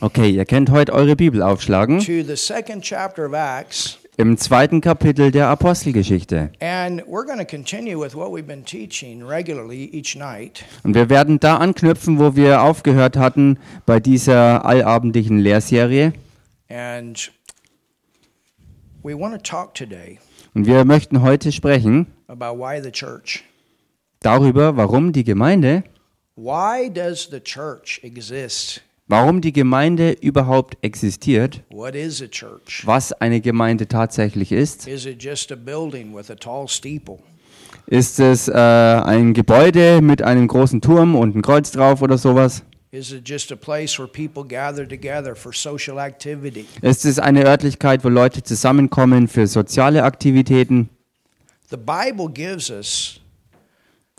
[0.00, 2.00] Okay, ihr könnt heute eure Bibel aufschlagen
[4.16, 6.50] im zweiten Kapitel der Apostelgeschichte.
[6.60, 7.02] Und
[10.94, 16.12] wir werden da anknüpfen, wo wir aufgehört hatten bei dieser allabendlichen Lehrserie.
[20.54, 22.06] Und wir möchten heute sprechen
[24.20, 25.84] darüber, warum die Gemeinde,
[26.36, 28.82] Why does the church exist?
[29.06, 32.82] warum die Gemeinde überhaupt existiert, What is a church?
[32.86, 34.88] was eine Gemeinde tatsächlich ist.
[34.88, 37.18] Is it just a building with a tall steeple?
[37.86, 42.64] Ist es äh, ein Gebäude mit einem großen Turm und ein Kreuz drauf oder sowas?
[42.90, 46.64] Is it just a place where people gather together for social activity?
[46.80, 50.88] Ist es eine Örtlichkeit, wo Leute zusammenkommen für soziale Aktivitäten?
[51.70, 53.20] The Bible gives us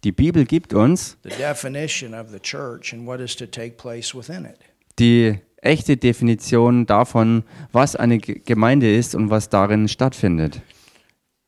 [0.06, 4.14] Die Bibel gibt uns the definition of the church and what is to take place
[4.14, 4.60] within it.
[5.00, 10.62] die echte Definition davon, was eine Ge- Gemeinde ist und was darin stattfindet.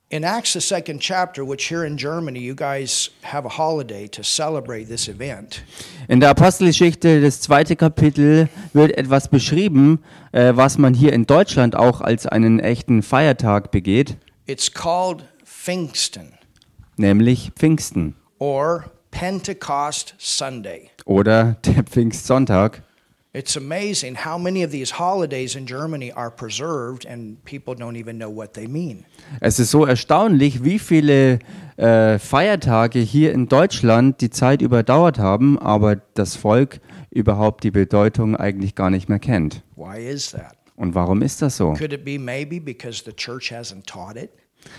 [0.09, 4.23] In Acts, the second chapter, which here in Germany you guys have a holiday to
[4.23, 5.62] celebrate this event,
[6.08, 10.00] In der Apostelgeschichte, das zweite Kapitel, wird etwas beschrieben,
[10.31, 16.34] äh, was man hier in Deutschland auch als einen echten Feiertag begeht, it's called Pfingsten
[17.00, 20.90] nämlich Pfingsten or Pentecost Sunday.
[21.06, 22.84] oder der Pfingstsonntag.
[23.34, 28.18] It's amazing how many of these holidays in Germany are preserved and people don't even
[28.18, 29.06] know what they mean.
[29.42, 31.40] Es ist so erstaunlich, wie viele
[31.76, 36.80] äh, Feiertage hier in Deutschland die Zeit überdauert haben, aber das Volk
[37.12, 39.62] überhaupt die Bedeutung eigentlich gar nicht mehr kennt.
[39.76, 40.56] Why is that?
[40.76, 41.74] Und warum ist das so?
[41.74, 44.32] Could it be maybe because the church hasn't taught it?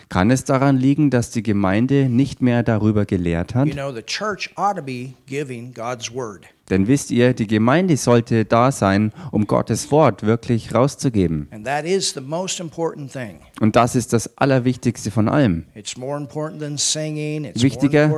[0.09, 3.67] Kann es daran liegen, dass die Gemeinde nicht mehr darüber gelehrt hat?
[3.67, 6.47] You know, the church ought to be giving God's word.
[6.71, 11.49] Denn wisst ihr, die Gemeinde sollte da sein, um Gottes Wort wirklich rauszugeben.
[11.51, 13.39] And that is the most important thing.
[13.61, 15.65] Und das ist das Allerwichtigste von allem.
[15.75, 18.09] It's more important than singing, it's Wichtiger-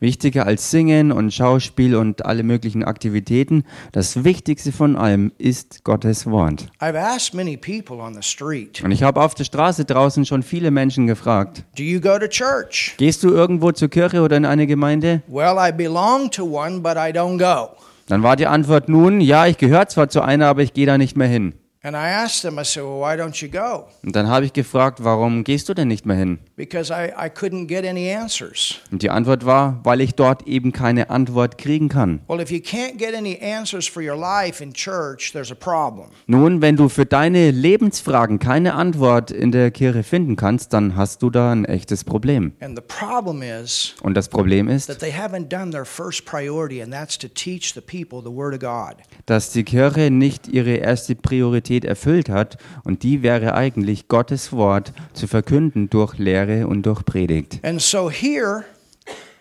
[0.00, 6.26] Wichtiger als Singen und Schauspiel und alle möglichen Aktivitäten, das Wichtigste von allem ist Gottes
[6.26, 6.66] Wort.
[6.80, 10.42] I've asked many people on the street, Und ich habe auf der Straße draußen schon
[10.42, 12.94] viele Menschen gefragt, Do you go to church?
[12.98, 15.22] gehst du irgendwo zur Kirche oder in eine Gemeinde?
[15.28, 17.70] Well, I belong to one, but I don't go.
[18.06, 20.96] Dann war die Antwort nun, ja, ich gehöre zwar zu einer, aber ich gehe da
[20.96, 21.54] nicht mehr hin.
[21.82, 23.86] And I asked them, I said, Well, why don't you go?
[24.02, 26.38] Und dann habe ich gefragt, warum gehst du denn nicht mehr hin?
[26.58, 28.80] Because I, I couldn't get any answers.
[28.90, 32.18] Und die Antwort war, weil ich dort eben keine Antwort kriegen kann.
[32.26, 36.08] Well, if you can't get any answers for your life in church, there's a problem.
[36.26, 41.22] Nun, wenn du für deine Lebensfragen keine Antwort in der Kirche finden kannst, dann hast
[41.22, 42.50] du da ein echtes Problem.
[42.58, 46.82] And the problem is Und das Problem that ist, they haven't done their first priority,
[46.82, 48.96] and that's to teach the people the Word of God.
[49.26, 54.92] dass die Kirche nicht ihre erste Priorität erfüllt hat und die wäre eigentlich Gottes Wort
[55.12, 57.60] zu verkünden durch Lehre und durch Predigt.
[57.64, 58.64] And so here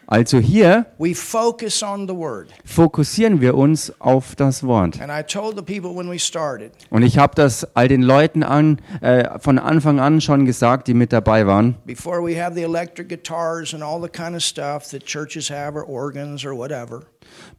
[0.10, 2.48] Also hier we focus on the Word.
[2.64, 5.02] fokussieren wir uns auf das Wort.
[5.02, 8.42] And I told the people when we started, Und ich habe das all den Leuten
[8.44, 11.76] an, äh, von Anfang an schon gesagt, die mit dabei waren.
[11.86, 15.76] before we have the electric guitars and all the kind of stuff that churches have,
[15.76, 17.02] or organs, or whatever,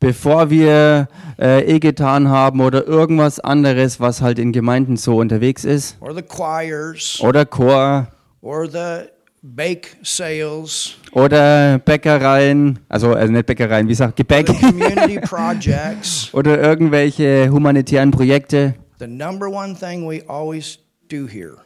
[0.01, 1.09] Bevor wir
[1.39, 6.23] äh, E-Gitarren haben oder irgendwas anderes, was halt in Gemeinden so unterwegs ist, or the
[6.23, 8.09] choirs, oder Chor
[8.41, 9.11] or the
[9.43, 14.49] bake sales, oder Bäckereien, also äh, nicht Bäckereien, wie sagt Gebäck,
[16.33, 18.75] oder irgendwelche humanitären Projekte.
[18.99, 20.79] the number one thing we always
[21.11, 21.57] do here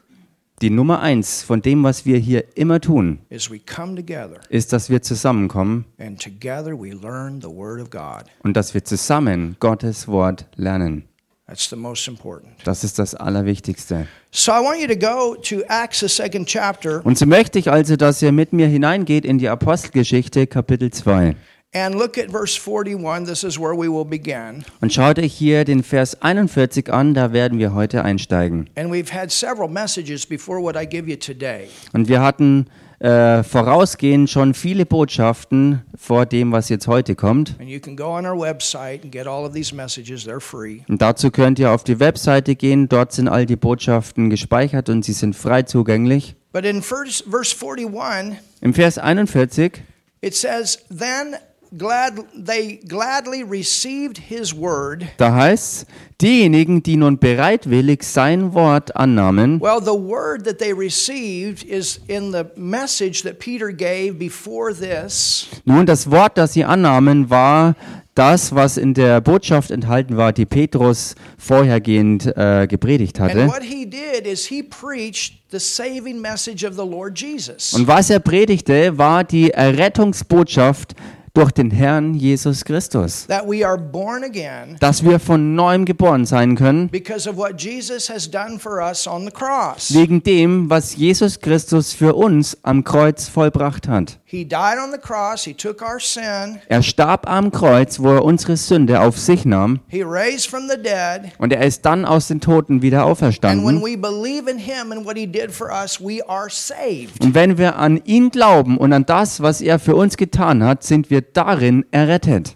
[0.61, 4.73] Die Nummer eins von dem, was wir hier immer tun, is we come together ist,
[4.73, 8.27] dass wir zusammenkommen and together we learn the Word of God.
[8.45, 11.05] und dass wir zusammen Gottes Wort lernen.
[11.53, 12.55] That's the most important.
[12.65, 14.07] Das ist das Allerwichtigste.
[14.31, 17.71] So I want you to go to Acts, the second chapter, Und so möchte ich
[17.71, 21.37] also, dass ihr mit mir hineingeht in die Apostelgeschichte Kapitel 2.
[21.75, 23.27] and look at verse 41.
[23.27, 24.65] This is where we will begin.
[24.81, 28.71] Und schaut euch hier den Vers 41 an, da werden wir heute einsteigen.
[28.75, 31.69] And we've had several messages before what I give you today.
[31.93, 32.67] Und wir hatten
[33.03, 37.57] äh, vorausgehend schon viele Botschaften vor dem, was jetzt heute kommt.
[37.59, 40.25] And you can go on our website and get all of these messages.
[40.25, 40.83] They're free.
[40.89, 45.05] Und dazu könnt ihr auf die Webseite gehen, dort sind all die Botschaften gespeichert und
[45.05, 46.37] sie sind frei zugänglich.
[46.53, 49.83] But in first, verse 41, Im Vers 41,
[50.21, 51.37] it says, Then
[51.77, 55.07] glad they gladly received his word.
[55.17, 55.87] Da heißt
[56.21, 62.33] diejenigen, die nun bereitwillig sein Wort annahmen, Well, the word that they received is in
[62.33, 65.49] the message that Peter gave before this.
[65.65, 67.75] nun das Wort, das sie annahmen, war
[68.15, 73.47] das, was in der Botschaft enthalten war, die Petrus vorhergehend äh, gepredigt And hatte.
[73.49, 77.73] what he did is he preached the saving message of the Lord Jesus.
[77.73, 80.95] Und was er predigte, war die Errettungsbotschaft
[81.35, 83.27] durch den Herrn Jesus Christus.
[83.27, 87.59] That we are born again Dass wir von neuem geboren sein können, because of what
[87.61, 89.95] Jesus has done for us on the cross.
[89.95, 94.19] wegen dem, was Jesus Christus für uns am Kreuz vollbracht hat.
[94.25, 98.25] He died on the cross, he took our sin, Er starb am Kreuz, wo er
[98.25, 101.33] unsere Sünde auf sich nahm, he raised from the dead.
[101.39, 103.83] und er ist dann aus den Toten wieder And when auferstanden.
[103.83, 107.23] we believe in him and what he did for us, we are saved.
[107.23, 110.83] Und wenn wir an ihn glauben und an das, was er für uns getan hat,
[110.83, 112.55] sind wir darin errettet.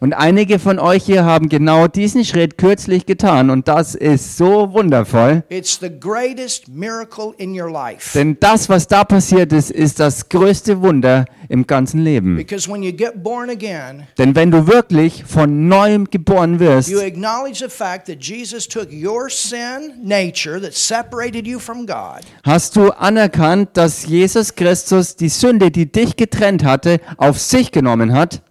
[0.00, 4.72] Und einige von euch hier haben genau diesen Schritt kürzlich getan und das ist so
[4.72, 5.44] wundervoll.
[5.48, 8.18] It's the greatest miracle in your life.
[8.18, 12.36] Denn das, was da passiert ist, ist das größte Wunder im ganzen Leben.
[12.36, 17.00] Because when you get born again, Denn wenn du wirklich von neuem geboren wirst, you
[17.00, 22.76] acknowledge the fact that Jesus took your sin nature that separated you from God, hast
[22.76, 28.42] du anerkannt, dass Jesus Christus die Sünde, die dich getrennt hatte, auf sich genommen hat,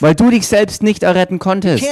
[0.00, 1.84] weil du dich selbst nicht erretten konntest.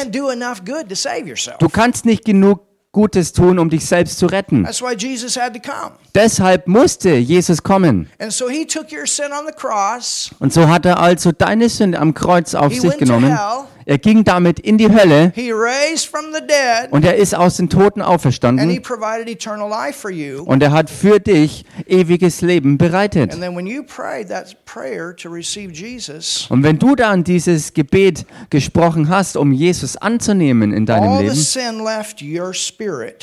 [1.58, 2.60] Du kannst nicht genug
[2.94, 4.66] Gutes tun, um dich selbst zu retten.
[6.14, 8.10] Deshalb musste Jesus kommen.
[10.40, 13.34] Und so hat er also deine Sünde am Kreuz auf sich genommen.
[13.34, 13.64] hell.
[13.84, 15.32] Er ging damit in die Hölle
[16.90, 18.81] und er ist aus den Toten auferstanden
[20.44, 23.32] und er hat für dich ewiges Leben bereitet.
[23.32, 27.75] And then when you prayed that prayer to receive Jesus, Und wenn du dann dieses
[27.75, 31.37] Gebet gesprochen hast, um Jesus anzunehmen in deinem Leben,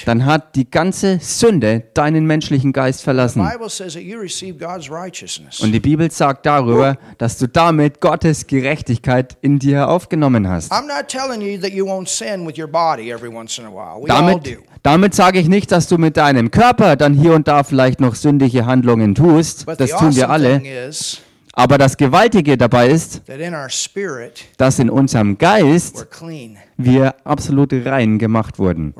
[0.05, 3.47] dann hat die ganze Sünde deinen menschlichen Geist The verlassen.
[3.49, 5.59] Bible says that you receive God's righteousness.
[5.59, 10.48] Und die Bibel sagt darüber, dass du damit Gottes Gerechtigkeit in dir aufgenommen hast.
[10.71, 13.71] I'm not telling you that you won't sin with your body every once in a
[13.71, 14.01] while.
[14.01, 14.61] We all Damit, do.
[14.83, 18.15] damit sage ich nicht, dass du mit deinem Körper dann hier und da vielleicht noch
[18.15, 19.65] sündige Handlungen tust.
[19.65, 20.59] But Das the tun wir alle.
[20.61, 21.21] thing is
[21.53, 27.15] Aber das Gewaltige dabei ist, that in our spirit, dass in unserem Geist clean, wir
[27.25, 28.93] absolut rein gemacht wurden.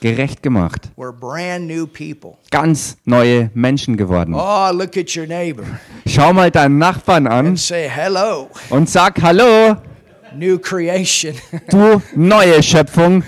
[0.00, 0.90] Gerecht gemacht.
[0.96, 2.36] we're brand new people.
[2.52, 4.34] Ganz neue Menschen geworden.
[4.34, 5.64] Oh, look at your neighbor
[6.06, 9.76] Schau mal deinen Nachbarn an and say hello, und sag Hallo,
[10.36, 11.34] new creation.
[11.70, 13.24] du neue Schöpfung.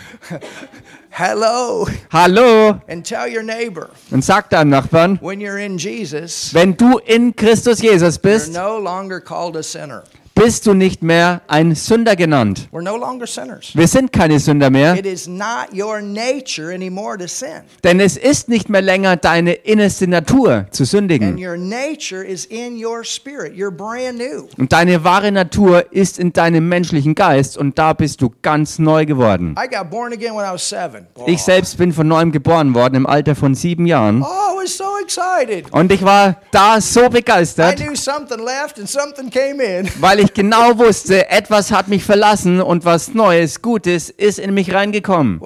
[1.10, 1.86] hello.
[2.10, 2.80] Hallo.
[2.88, 7.34] And tell your neighbor Und sag deinem Nachbarn, when you're in Jesus, wenn du in
[7.34, 10.04] Christus Jesus bist, you're bist, no longer called a sinner.
[10.38, 12.68] Bist du nicht mehr ein Sünder genannt.
[12.70, 17.62] Wir sind keine Sünder mehr, It is not your nature anymore to sin.
[17.82, 21.36] denn es ist nicht mehr länger deine innerste Natur zu sündigen.
[21.38, 23.54] your nature is in your spirit.
[23.56, 24.48] You're brand new.
[24.56, 29.06] Und deine wahre Natur ist in deinem menschlichen Geist und da bist du ganz neu
[29.06, 29.56] geworden.
[29.58, 31.06] I got born again when I was seven.
[31.26, 34.76] Ich selbst bin von neuem geboren worden im Alter von sieben Jahren Oh, I was
[34.76, 35.72] so excited.
[35.72, 37.80] und ich war da so begeistert,
[40.00, 44.72] weil ich genau wusste, etwas hat mich verlassen und was Neues, Gutes ist in mich
[44.72, 45.40] reingekommen.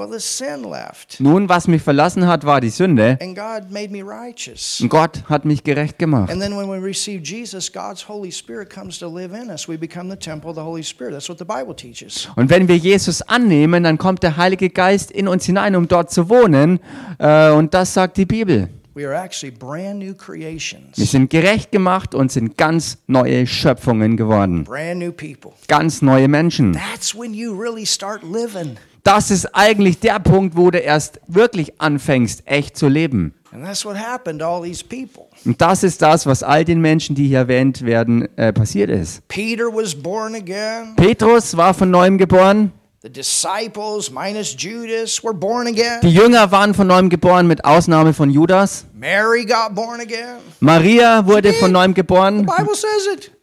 [1.19, 6.31] Nun, was mich verlassen hat, war die Sünde und Gott hat mich gerecht gemacht.
[6.31, 9.69] And then when we receive Jesus, God's Holy Spirit comes to live in us.
[9.69, 11.13] We become the temple of the Holy Spirit.
[11.13, 12.29] That's what the Bible teaches.
[12.37, 16.11] Und wenn wir Jesus annehmen, dann kommt der Heilige Geist in uns hinein, um dort
[16.11, 16.81] zu wohnen.
[17.19, 18.69] Äh, und das sagt die Bibel.
[18.95, 24.65] We are actually brand new Wir sind gerecht gemacht und sind ganz neue Schöpfungen geworden.
[24.65, 25.53] brand new people.
[25.67, 26.75] Ganz neue Menschen.
[26.75, 28.77] That's when you really start living.
[29.03, 33.35] Das ist eigentlich der Punkt, wo du erst wirklich anfängst, echt zu leben.
[33.51, 35.25] And that's what happened to all these people.
[35.45, 39.27] Und das ist das, was all den Menschen, die hier erwähnt werden, äh, passiert ist.
[39.29, 40.95] Peter was born again.
[40.97, 42.73] Petrus war von neuem geboren.
[43.03, 45.99] The disciples, minus Judas, were born again.
[46.03, 48.85] Die Jünger waren von neuem geboren, mit Ausnahme von Judas.
[48.95, 50.39] Mary got born again.
[50.61, 52.47] Maria wurde von neuem geboren.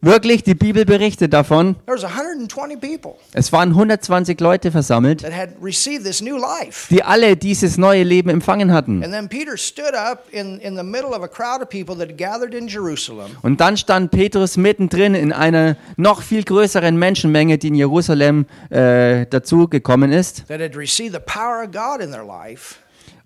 [0.02, 1.76] Wirklich, die Bibel berichtet davon.
[1.84, 5.22] There was 120 people Es waren 120 Leute versammelt,
[6.90, 9.04] die alle dieses neue Leben empfangen hatten.
[9.04, 12.08] And then Peter stood up in, in the middle of a crowd of people that
[12.08, 13.32] had gathered in Jerusalem.
[13.42, 19.26] Und dann stand Petrus mittendrin in einer noch viel größeren Menschenmenge, die in Jerusalem äh,
[19.26, 20.48] dazugekommen ist.
[20.48, 22.76] that had received the power of God in their life.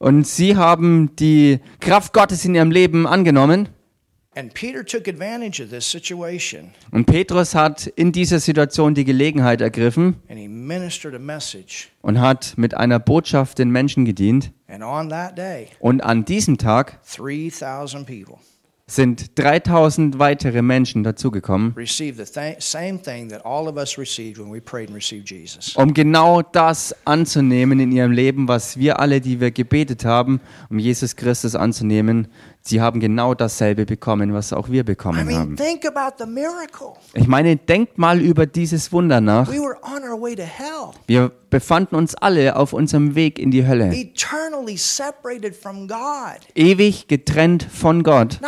[0.00, 3.68] Und sie haben die Kraft Gottes in ihrem Leben angenommen.
[6.90, 11.88] Und Petrus hat in dieser Situation die Gelegenheit ergriffen and he ministered a message.
[12.02, 14.52] und hat mit einer Botschaft den Menschen gedient.
[14.68, 18.36] And on that day, Und an diesem Tag 3,000 people
[18.86, 24.38] sind 3000 weitere Menschen dazugekommen, received the th- same thing that all of us received
[24.38, 25.74] when we prayed and received Jesus.
[25.76, 30.38] um genau das anzunehmen in ihrem Leben, was wir alle, die wir gebetet haben,
[30.68, 32.28] um Jesus Christus anzunehmen.
[32.66, 35.56] Sie haben genau dasselbe bekommen, was auch wir bekommen haben.
[37.12, 39.48] Ich meine, denkt mal über dieses Wunder nach.
[39.52, 39.60] We
[41.06, 43.92] Wir befanden uns alle auf unserem Weg in die Hölle,
[46.54, 48.40] ewig getrennt von Gott.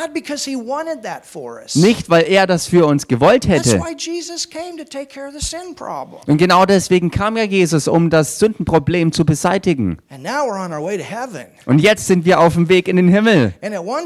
[1.74, 3.80] Nicht, weil er das für uns gewollt hätte.
[6.26, 9.98] Und genau deswegen kam ja Jesus, um das Sündenproblem zu beseitigen.
[11.66, 13.54] Und jetzt sind wir auf dem Weg in den Himmel.
[13.62, 14.05] And at one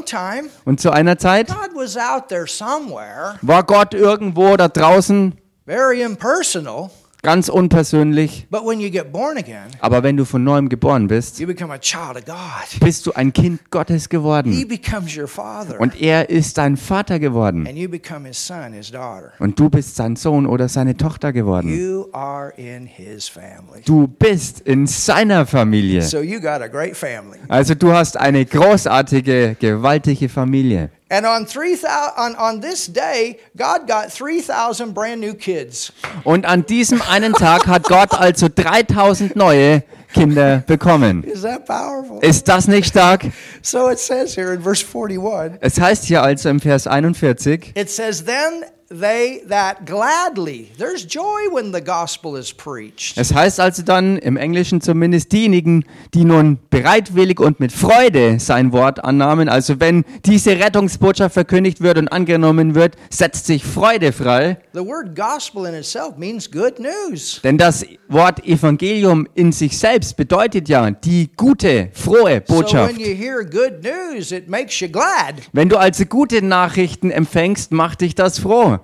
[0.65, 6.01] Und zu einer Zeit God was out there somewhere, war Gott irgendwo da draußen, very
[6.01, 6.89] impersonal.
[7.21, 8.47] Ganz unpersönlich.
[8.49, 11.73] But when you get born again, Aber wenn du von neuem geboren bist, you become
[11.73, 12.79] a child of God.
[12.79, 14.67] bist du ein Kind Gottes He geworden.
[14.67, 15.79] becomes your father.
[15.79, 17.67] Und er ist dein Vater geworden.
[17.67, 19.31] And you become his son, his daughter.
[19.39, 21.69] Und du bist sein Sohn oder seine Tochter geworden.
[21.69, 23.81] You are in his family.
[23.85, 26.01] Du bist in seiner Familie.
[26.01, 27.39] So you got a great family.
[27.47, 30.89] Also du hast eine großartige, gewaltige Familie.
[31.11, 35.91] And on 3000 on, on this day, God got 3000 brand new kids.
[36.23, 41.23] Und an diesem einen Tag hat Gott also 3000 neue Kinder bekommen.
[41.23, 42.19] Is that powerful?
[42.21, 43.25] Ist das nicht stark?
[43.61, 47.89] So it says here in verse 41, Es heißt hier also im Vers 41, it
[47.89, 50.67] says then they that gladly.
[50.77, 53.17] There's joy when the gospel is preached.
[53.17, 58.73] es heißt also dann im Englischen zumindest diejenigen, die nun bereitwillig und mit Freude sein
[58.73, 64.57] Wort annahmen, also wenn diese Rettungsbotschaft verkündigt wird und angenommen wird, setzt sich Freude frei,
[64.73, 67.39] The word gospel in itself means good news.
[67.45, 72.97] denn das Wort Evangelium in sich selbst bedeutet ja die gute, frohe Botschaft.
[72.97, 75.35] when you hear good news, it makes you glad.
[75.53, 78.79] Wenn du also gute Nachrichten empfängst, macht dich das froh.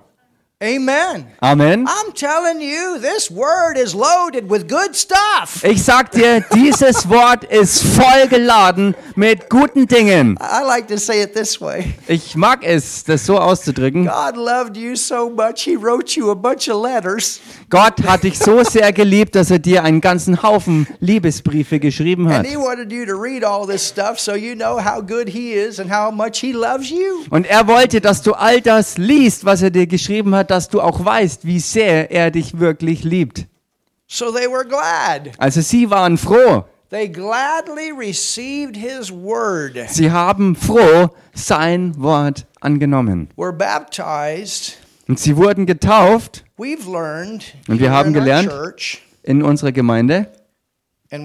[0.60, 1.24] Amen.
[1.40, 1.86] Amen.
[1.86, 5.62] I'm telling you, this word is loaded with good stuff.
[5.62, 10.36] Ich sag dir, dieses Wort ist voll geladen mit guten Dingen.
[10.40, 14.06] I like to say it this way Ich mag es, das so auszudrücken.
[14.08, 17.38] God loved you so much, He wrote you a bunch of letters,
[17.70, 22.38] Gott hat dich so sehr geliebt, dass er dir einen ganzen Haufen Liebesbriefe geschrieben hat.
[22.38, 25.52] and He wanted you to read all this stuff so you know how good He
[25.52, 27.24] is and how much He loves you.
[27.30, 30.80] Und er wollte, dass du all das liest, was er dir geschrieben hat, dass du
[30.80, 33.46] auch weißt, wie sehr er dich wirklich liebt.
[34.06, 35.32] So they were glad.
[35.38, 36.64] Also sie waren froh.
[36.90, 39.76] They gladly received His word.
[39.90, 43.28] Sie haben froh sein Wort angenommen.
[43.36, 44.78] Were baptized.
[45.06, 48.50] Und sie wurden getauft We've learned Und wir haben gelernt-
[49.22, 50.28] in unserer Gemeinde.
[51.10, 51.24] Und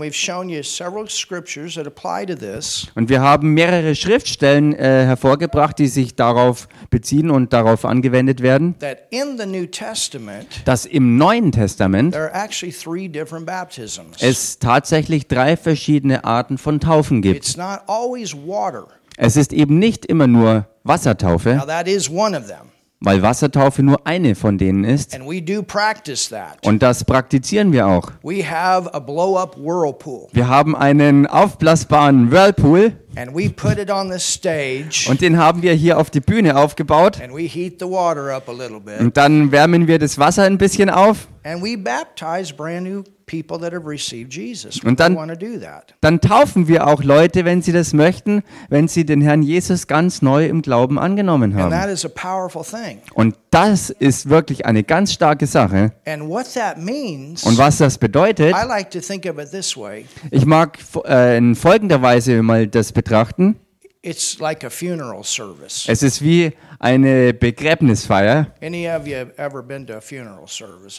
[3.10, 9.00] wir haben mehrere Schriftstellen äh, hervorgebracht, die sich darauf beziehen und darauf angewendet werden, That
[9.10, 14.22] in the New Testament, dass im Neuen Testament there are actually three different baptisms.
[14.22, 17.38] es tatsächlich drei verschiedene Arten von Taufen gibt.
[17.46, 18.88] It's not always water.
[19.18, 22.73] Es ist eben nicht immer nur Now, Wassertaufe, that is one of them.
[23.04, 25.20] Weil Wassertaufe nur eine von denen ist.
[26.66, 28.12] Und das praktizieren wir auch.
[28.24, 28.50] Wir
[30.48, 32.94] haben einen aufblasbaren Whirlpool
[35.08, 37.20] und den haben wir hier auf die Bühne aufgebaut.
[39.00, 41.28] Und dann wärmen wir das Wasser ein bisschen auf.
[41.46, 44.80] and we baptize brand new people that have received Jesus.
[44.84, 45.94] Und dann- want to do that.
[46.02, 50.22] Dann taufen wir auch Leute, wenn sie das möchten, wenn sie den Herrn Jesus ganz
[50.22, 51.72] neu im Glauben angenommen And haben.
[51.72, 53.00] that is a powerful thing.
[53.14, 55.92] Und das ist wirklich eine ganz starke Sache.
[56.06, 59.76] And what that means, Und was das bedeutet, I like to think of it this
[59.78, 63.56] way ich mag äh, in folgender Weise mal das betrachten.
[64.06, 65.86] it's like a funeral service.
[65.88, 66.52] Es ist wie
[66.84, 68.48] eine Begräbnisfeier.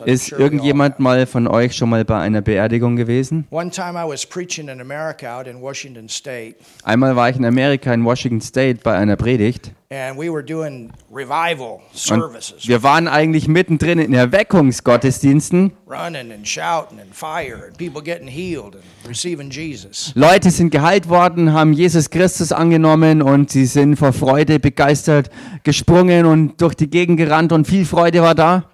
[0.06, 3.46] Ist irgendjemand mal von euch schon mal bei einer Beerdigung gewesen?
[3.50, 4.06] Einmal
[7.16, 9.72] war ich in Amerika in Washington State bei einer Predigt.
[9.94, 15.72] and we were doing revival Und wir waren eigentlich mittendrin in Erweckungsgottesdiensten.
[15.86, 20.12] running and shouting and fire, and people getting healed and receiving Jesus.
[20.16, 25.30] Leute sind geheilt worden, haben Jesus Christus angenommen und sie sind vor Freude begeistert
[25.74, 28.70] gesprungen und durch die Gegend gerannt und viel Freude war da.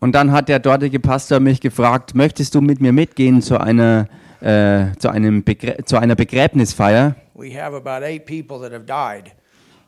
[0.00, 4.06] Und dann hat der dortige Pastor mich gefragt, möchtest du mit mir mitgehen zu einer
[4.42, 7.14] äh, zu, einem Begrä zu einer Begräbnisfeier.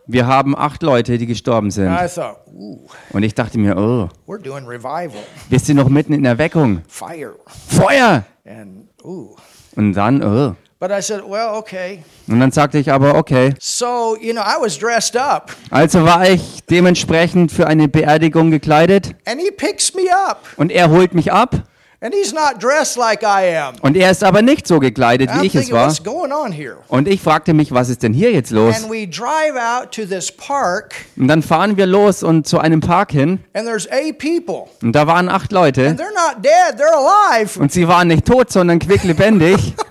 [0.07, 1.93] Wir haben acht Leute, die gestorben And sind.
[1.93, 6.13] I thought, ooh, Und ich dachte mir, oh, we're doing revival, wir sind noch mitten
[6.15, 6.83] in der Weckung.
[6.89, 7.35] fire,
[7.69, 8.25] Feuer!
[8.47, 9.35] and ooh.
[9.77, 10.55] Und dann, oh.
[10.81, 12.03] But I said, well, okay.
[12.29, 13.55] Und dann sagte ich aber, okay.
[13.61, 19.15] So, you know, I was dressed up, Also war ich dementsprechend für eine Beerdigung gekleidet
[19.25, 21.63] and he picks me up, und er holt mich ab.
[22.01, 23.77] and he's not dressed like I am.
[23.81, 25.87] Und er ist aber nicht so gekleidet, I'm wie ich es thinking, war.
[25.87, 26.77] what's going on here?
[26.89, 28.77] Und ich fragte mich, was ist denn hier jetzt los?
[28.77, 32.81] And we drive out to this park, Und dann fahren wir los und zu einem
[32.81, 33.39] Park hin.
[33.55, 35.87] and there's eight people, Und da waren acht Leute.
[35.87, 39.75] and they're not dead, they're alive, Und sie waren nicht tot, sondern quicklebendig.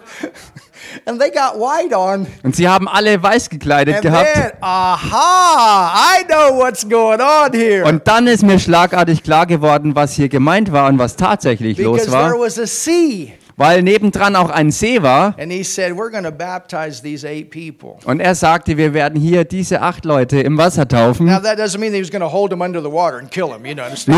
[1.05, 2.27] and they got white on.
[2.43, 4.33] Und sie haben alle weiß gekleidet And gehabt.
[4.33, 7.85] then, aha, I know what's going on here.
[7.85, 12.05] Und dann ist mir schlagartig klar geworden, was hier gemeint war und was tatsächlich because
[12.05, 12.29] los war.
[12.31, 13.33] there was a sea.
[13.55, 15.35] Weil nebendran auch ein See war.
[15.39, 17.95] And he said, We're going to baptize these eight people.
[18.05, 21.27] Und er sagte, wir werden hier diese acht Leute im Wasser taufen.
[21.27, 21.43] Nun,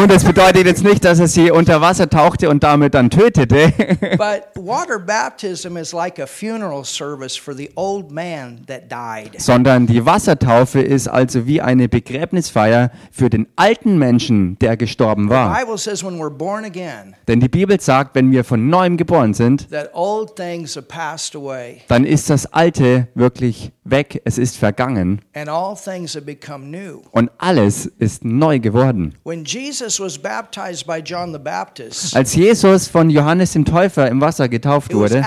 [0.07, 3.73] das bedeutet jetzt nicht, dass er sie unter Wasser tauchte und damit dann tötete.
[4.17, 9.39] But water baptism is like a funeral service for the old man that died.
[9.39, 15.57] Sondern die Wassertaufe ist also wie eine Begräbnisfeier für den alten Menschen, der gestorben war.
[17.27, 19.67] Denn die Bibel sagt, wenn wir von neuem geboren sind,
[20.81, 21.81] passed away.
[21.87, 25.21] dann ist das Alte wirklich weg, es ist vergangen.
[27.11, 29.15] Und alles ist neu geworden.
[32.13, 35.23] Als Jesus von Johannes dem Täufer im Wasser getauft wurde,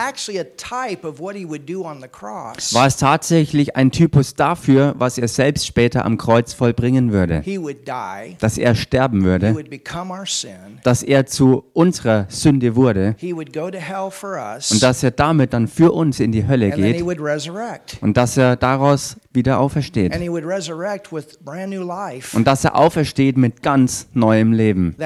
[2.73, 7.43] war es tatsächlich ein Typus dafür, was er selbst später am Kreuz vollbringen würde.
[8.41, 9.55] Dass er sterben würde,
[10.83, 13.15] dass er zu unserer Sünde wurde
[14.71, 17.03] und dass er damit dann für uns in die Hölle geht
[18.01, 20.13] und dass er daraus wieder aufersteht.
[22.33, 24.97] Und dass er aufersteht mit ganz neuem Leben,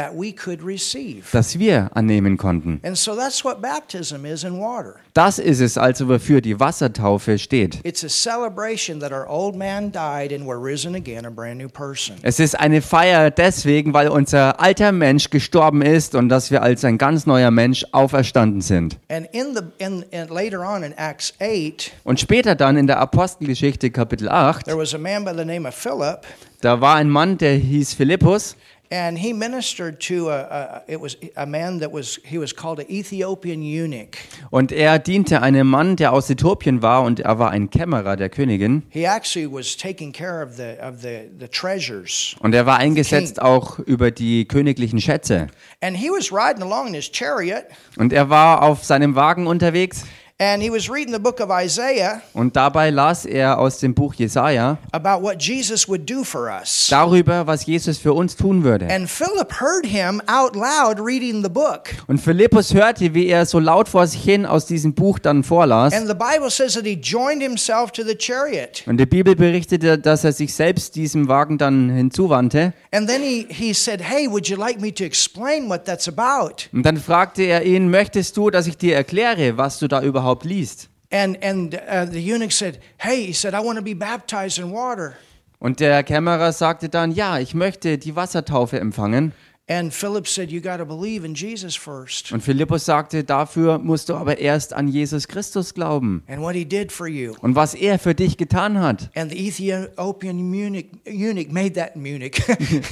[1.33, 2.81] das wir annehmen konnten.
[2.83, 4.97] And so that's what baptism is in water.
[5.15, 7.81] Das ist es also, wofür die Wassertaufe steht.
[7.85, 11.69] It's a celebration that our old man died and we're risen again, a brand new
[11.69, 12.17] person.
[12.23, 16.83] Es ist eine Feier deswegen, weil unser alter Mensch gestorben ist und dass wir als
[16.85, 18.97] ein ganz neuer Mensch auferstanden sind.
[19.11, 22.99] And in the in, in later on in Acts 8, Und später dann in der
[22.99, 26.27] Apostelgeschichte Kapitel 8, there was a man by the name of Philip,
[26.61, 28.57] da war ein Mann, der hieß Philippus
[28.93, 32.79] and he ministered to a, a it was a man that was he was called
[32.79, 34.19] an Ethiopian eunuch.
[34.51, 38.29] und er diente einem Mann, der aus Äthiopien war und er war ein Kämmerer der
[38.29, 38.83] Königin.
[38.91, 42.37] He actually was taking care of the of the the treasures.
[42.41, 45.47] Und er war eingesetzt auch über die königlichen Schätze.
[45.81, 47.65] And he was riding along in his chariot,
[47.97, 50.05] Und er war auf seinem Wagen unterwegs
[50.39, 54.15] and he was reading the book of Isaiah und dabei las er aus dem Buch
[54.15, 56.89] Jesaja about what Jesus would do for us.
[56.91, 58.89] darüber, was Jesus für uns tun würde.
[58.91, 61.91] And Philip heard him out loud reading the book.
[62.09, 65.93] Und Philippus hörte, wie er so laut vor sich hin aus diesem Buch dann vorlas.
[65.93, 68.83] And the Bible says that he joined himself to the chariot.
[68.87, 72.73] Und die Bibel berichtete, dass er sich selbst diesem Wagen dann hinzuwandte.
[72.91, 76.69] And then he, he said, Hey, would you like me to explain what that's about?
[76.73, 80.22] Und dann fragte er ihn, möchtest du, dass ich dir erkläre, was du da überhaupt
[80.45, 80.89] liest?
[81.11, 84.73] And, and uh, the eunuch said, Hey, he said, I want to be baptized in
[84.73, 85.17] water.
[85.59, 89.33] Und der Kämmerer sagte dann, ja, ich möchte die Wassertaufe empfangen.
[89.69, 94.09] And Philip said, You got to believe in Jesus first Und Philippus sagte, dafür musst
[94.09, 96.25] du aber erst an Jesus Christus glauben.
[96.27, 97.35] and what he did for you.
[97.41, 99.09] Und was er für dich getan hat.
[99.15, 102.33] And the Ethiopian eunuch, made that eunuch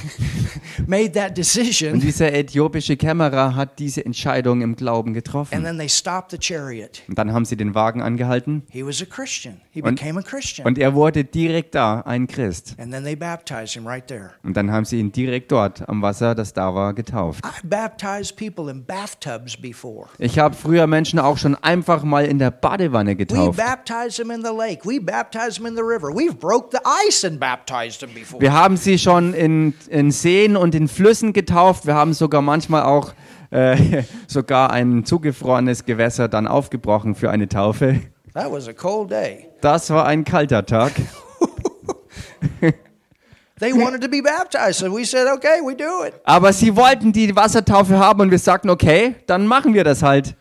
[0.87, 1.99] made that Und decision.
[1.99, 5.63] dieser äthiopische Kämmerer hat diese Entscheidung im Glauben And getroffen.
[5.63, 7.01] then they stopped the chariot.
[7.09, 9.59] Und dann haben sie den Wagen angehalten He was a Christian.
[9.71, 10.65] He Und- became a Christian.
[10.65, 12.75] und er wurde direkt da ein Christ.
[12.77, 14.31] And then they baptized him right there.
[14.43, 17.43] Und dann haben sie ihn direkt dort am Wasser, das da war, getauft.
[17.43, 20.07] I've baptized people in bathtubs before.
[20.19, 23.57] Ich habe früher Menschen auch schon einfach mal in der Badewanne getauft.
[23.57, 24.85] baptized them in the lake.
[24.85, 26.09] We baptized them in the river.
[26.09, 28.39] We've broke the ice and baptized them before.
[28.39, 31.87] Wir haben sie schon in, in Seen und in Flüssen getauft.
[31.87, 33.13] Wir haben sogar manchmal auch
[33.49, 38.01] äh, sogar ein zugefrorenes Gewässer dann aufgebrochen für eine Taufe.
[38.33, 39.47] That was a cold day.
[39.61, 40.93] Das war ein kalter Tag.
[43.61, 46.15] They wanted to be baptized, so we said, okay, we do it.
[46.23, 50.35] Aber sie wollten die Wassertaufe haben und wir sagten, okay, dann machen wir das halt.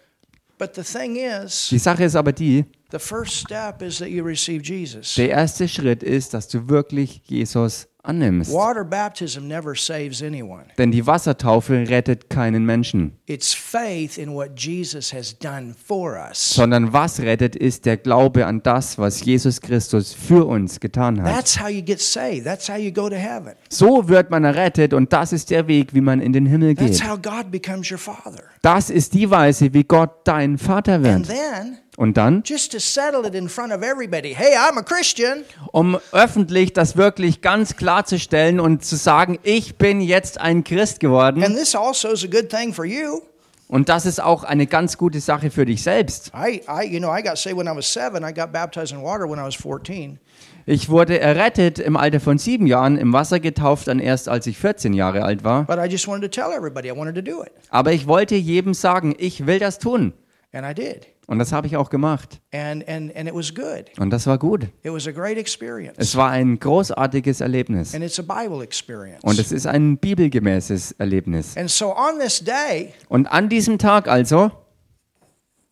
[0.59, 4.25] But the thing is, Die Sache ist aber die, The first step is that you
[4.25, 5.15] receive Jesus.
[5.15, 8.53] Der erste Schritt ist, dass du wirklich Jesus annimmst.
[8.53, 10.65] Water baptism never saves anyone.
[10.79, 16.55] Denn die Wassertaufe rettet keinen Menschen, It's faith in what Jesus has done for us.
[16.55, 21.35] sondern was rettet, ist der Glaube an das, was Jesus Christus für uns getan hat.
[21.35, 22.45] That's how you get saved.
[22.45, 23.53] That's how you go to heaven.
[23.69, 27.01] So wird man errettet und das ist der Weg, wie man in den Himmel That's
[27.01, 27.09] geht.
[27.09, 28.43] how God becomes your father.
[28.63, 31.27] Das ist die Weise, wie Gott dein Vater And wird.
[31.29, 35.45] then, Und dann, just to settle it in front of everybody, hey, I'm a Christian.
[35.71, 41.45] um öffentlich das wirklich ganz klarzustellen und zu sagen, ich bin jetzt ein Christ geworden.
[41.45, 43.21] And this also is a good thing for you.
[43.69, 46.33] Und das ist auch eine ganz gute Sache für dich selbst.
[46.35, 48.25] I, I, you know, I got saved when I was seven.
[48.25, 50.19] I got baptized in water when I was 14.
[50.65, 54.57] Ich wurde errettet im Alter von sieben Jahren, im Wasser getauft, dann erst als ich
[54.57, 55.65] 14 Jahre alt war.
[55.65, 57.53] But I just wanted to tell everybody I wanted to do it.
[57.69, 60.15] Aber ich wollte jedem sagen, ich will das tun.
[60.53, 61.07] And I did.
[61.31, 62.41] Und das habe ich auch gemacht.
[62.53, 63.85] And, and, and it was good.
[64.01, 64.65] Und das war gut.
[64.83, 65.95] It was a great experience.
[65.97, 67.95] Es war ein großartiges Erlebnis.
[67.95, 69.23] And it's a Bible experience.
[69.23, 71.57] Und es ist ein bibelgemäßes Erlebnis.
[71.57, 74.51] And so on this day, Und an diesem Tag also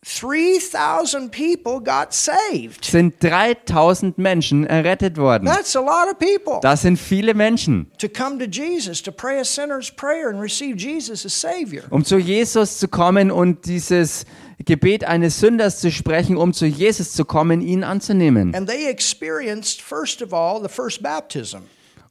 [0.05, 2.85] 3,000 people got saved.
[2.85, 5.45] sind 3000 Menschen errettet worden.
[5.45, 6.61] That's a lot of people.
[6.61, 7.91] Das sind viele Menschen.
[7.97, 11.83] To come to Jesus, to pray a sinner's prayer and receive Jesus as Savior.
[11.89, 14.23] Um zu Jesus zu kommen und dieses
[14.65, 18.53] Gebet eines Sünders zu sprechen, um zu Jesus zu kommen, ihn anzunehmen.
[18.53, 21.59] And they experienced, first of all, the first baptism.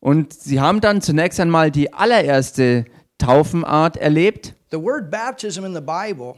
[0.01, 2.87] Und sie haben dann zunächst einmal die allererste
[3.19, 6.35] Taufenart erlebt, The word baptism in the Bible,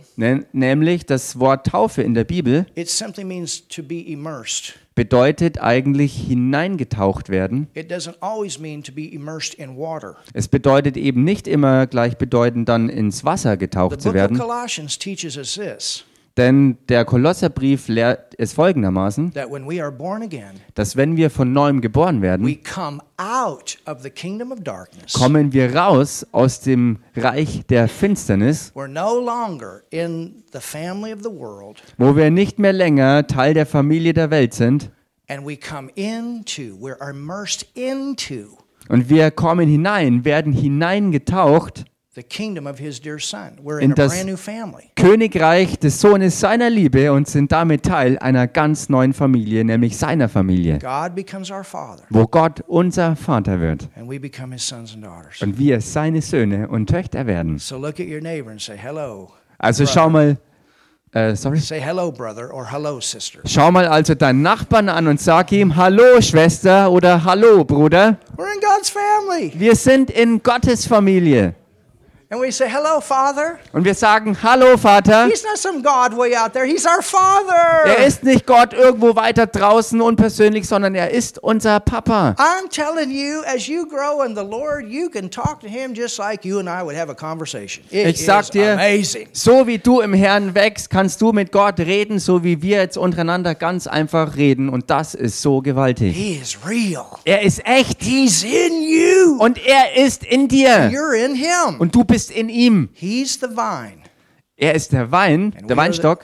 [0.52, 4.78] nämlich das Wort Taufe in der Bibel it simply means to be immersed.
[4.94, 7.66] bedeutet eigentlich hineingetaucht werden.
[7.74, 10.16] It doesn't always mean to be immersed in water.
[10.32, 14.96] Es bedeutet eben nicht immer gleichbedeutend dann ins Wasser getaucht zu book of werden, Colossians
[14.96, 16.04] teaches us this
[16.36, 21.30] denn der Kolosserbrief lehrt es folgendermaßen, that when we are born again, dass wenn wir
[21.30, 25.12] von neuem geboren we werden, come out of the kingdom of darkness.
[25.12, 31.20] kommen wir raus aus dem Reich der Finsternis, We're no longer in the family of
[31.22, 34.90] the world, wo wir nicht mehr länger Teil der Familie der Welt sind,
[35.28, 41.84] and we come into, we're immersed into und wir kommen hinein, werden hineingetaucht
[42.20, 43.52] the kingdom of His dear Son.
[43.64, 44.90] We're In das- brand new family.
[44.96, 50.28] Königreich des Sohnes seiner Liebe und sind damit Teil einer ganz neuen Familie, nämlich seiner
[50.28, 54.92] Familie, God becomes our Father, wo Gott unser Vater wird and we become His sons
[54.94, 55.40] and daughters.
[55.40, 57.58] und wir seine Söhne und Töchter werden.
[57.58, 59.30] So look at your neighbor and say, Hello.
[59.58, 60.36] Also schau mal,
[61.12, 61.58] äh, sorry.
[61.58, 63.40] Say hello, brother, or hello, sister.
[63.46, 68.16] Schau mal also deinen Nachbarn an und sag ihm Hallo Schwester oder Hallo Bruder.
[68.36, 69.52] We're in God's family.
[69.56, 71.54] Wir sind in Gottes Familie.
[72.32, 73.58] And we say, Hello, Father.
[73.72, 75.26] Und wir sagen Hallo Vater.
[75.26, 76.64] He's not some God way out there.
[76.64, 77.84] He's our Father.
[77.86, 82.36] Er ist nicht Gott irgendwo weiter draußen unpersönlich, sondern er ist unser Papa.
[82.38, 86.18] I'm telling you, as you grow in the Lord, you can talk to Him just
[86.20, 87.82] like you and I would have a conversation.
[87.90, 89.26] It Ich sag dir, amazing.
[89.32, 92.96] so wie du im Herrn wächst, kannst du mit Gott reden, so wie wir jetzt
[92.96, 94.68] untereinander ganz einfach reden.
[94.68, 96.14] Und das ist so gewaltig.
[96.14, 97.06] He is real.
[97.24, 99.36] Er ist echt He's in you.
[99.40, 100.92] und er ist in dir.
[100.92, 101.80] You're in Him.
[101.80, 102.88] Und du bist in ihm.
[102.92, 104.02] He's the vine.
[104.62, 106.22] Er ist der Wein, der Weinstock.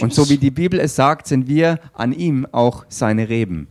[0.00, 3.68] Und so wie die Bibel es sagt, sind wir an ihm auch seine Reben.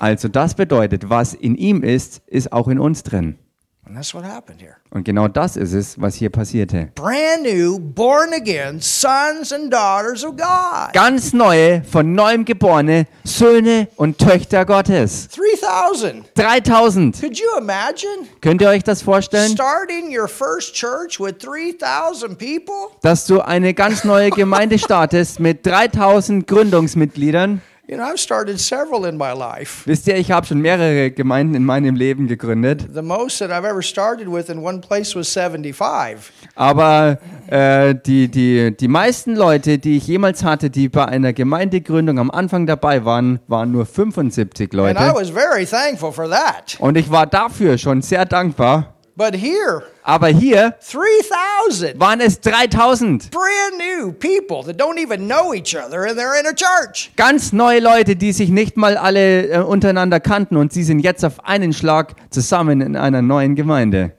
[0.00, 3.38] Also das bedeutet, was in ihm ist, ist auch in uns drin.
[3.86, 4.78] And that's what happened here.
[4.90, 6.88] Und genau das ist es, was hier passierte.
[6.96, 10.92] Brand new, born again sons and daughters of God.
[10.92, 15.28] Ganz neue, von neuem geborene Söhne und Töchter Gottes.
[15.28, 16.24] 3,000.
[16.34, 17.20] 3000.
[17.20, 19.52] Could you imagine Könnt ihr euch das vorstellen?
[19.52, 22.90] starting your first church with 3,000 people?
[23.02, 27.62] Dass du eine ganz neue Gemeinde startest mit 3000 Gründungsmitgliedern.
[27.88, 29.86] You know, I've started several in my life.
[29.86, 32.88] Wisst ihr, ich habe schon mehrere Gemeinden in meinem Leben gegründet.
[32.92, 36.32] The most that I've ever started with in one place was 75.
[36.56, 42.18] Aber äh, die, die, die meisten Leute, die ich jemals hatte, die bei einer Gemeindegründung
[42.18, 45.14] am Anfang dabei waren, waren nur 75 And I Leute.
[45.14, 46.76] was very thankful for that.
[46.80, 48.95] Und ich war dafür schon sehr dankbar.
[49.18, 53.30] But here, Aber hier 3,000 waren es 3000.
[53.30, 57.10] brand new people that don't even know each other and they're in a church.
[57.16, 61.24] Ganz neue Leute, die sich nicht mal alle äh, untereinander kannten und sie sind jetzt
[61.24, 64.12] auf einen Schlag zusammen in einer neuen Gemeinde.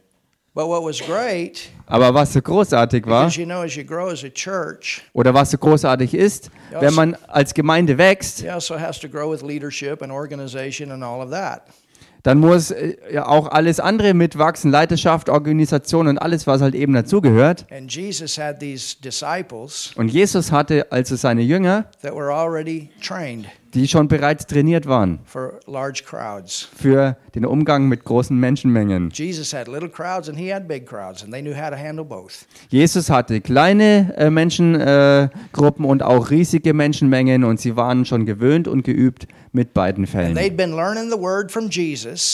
[0.56, 4.24] But what was great, Aber was so großartig war, you know, as you grow as
[4.24, 9.08] a church, oder was so großartig ist, wenn man als Gemeinde wächst, also has to
[9.08, 11.68] grow with leadership and organization and all of that.
[12.28, 16.92] Dann muss äh, ja auch alles andere mitwachsen, Leiterschaft, Organisation und alles, was halt eben
[16.92, 17.66] dazugehört.
[19.96, 21.86] Und Jesus hatte also seine Jünger,
[23.74, 26.68] die schon bereits trainiert waren for large crowds.
[26.76, 29.10] für den Umgang mit großen Menschenmengen.
[32.70, 38.68] Jesus hatte kleine äh, Menschengruppen äh, und auch riesige Menschenmengen und sie waren schon gewöhnt
[38.68, 40.38] und geübt mit beiden And Fällen.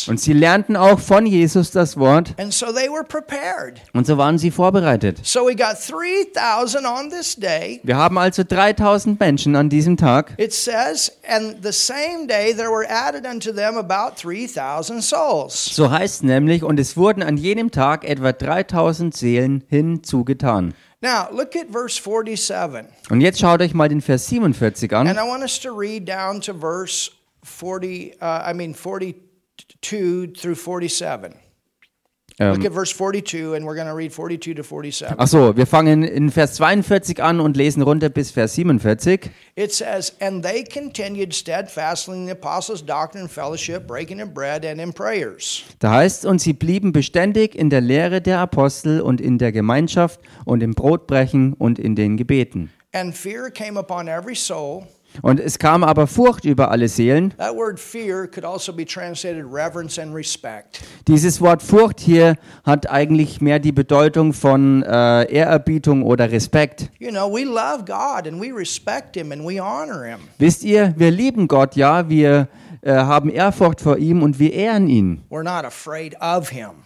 [0.07, 3.81] Und sie lernten auch von Jesus das Wort and so they were prepared.
[3.93, 5.19] und so waren sie vorbereitet.
[5.23, 7.79] So we got 3,000 on this day.
[7.83, 10.33] Wir haben also 3000 Menschen an diesem Tag.
[10.37, 15.73] It says, and the same day there were added unto them about 3,000 souls.
[15.73, 20.73] So heißt es nämlich, und es wurden an jenem Tag etwa 3000 Seelen hinzugetan.
[21.03, 22.87] Now, look at verse 47.
[23.09, 25.09] Und jetzt schaut euch mal den Vers 47 an.
[25.09, 25.25] And an.
[25.25, 27.11] I want us to read down to verse
[27.43, 31.35] 40, uh, I mean 42 through 47.
[32.39, 35.19] Look Ähm, at verse 42, and we're going to read 42 to 47.
[35.19, 39.29] Achso, wir fangen in Vers 42 an und lesen runter bis Vers 47.
[39.55, 44.65] It says, And they continued steadfastly in the apostles' doctrine and fellowship, breaking of bread
[44.65, 45.63] and in prayers.
[45.79, 50.19] Da heißt und sie blieben beständig in der Lehre der Apostel und in der Gemeinschaft
[50.45, 52.71] und im Brotbrechen und in den Gebeten.
[52.93, 54.87] And fear came upon every soul.
[55.21, 57.33] Und es kam aber Furcht über alle Seelen.
[57.37, 60.81] That word fear could also be translated reverence and respect.
[61.07, 66.89] Dieses Wort Furcht hier hat eigentlich mehr die Bedeutung von äh, Ehrerbietung oder Respekt.
[70.39, 72.47] Wisst ihr, wir lieben Gott, ja, wir
[72.81, 75.23] äh, haben Ehrfurcht vor ihm und wir ehren ihn.
[75.29, 76.83] We're not afraid of Him.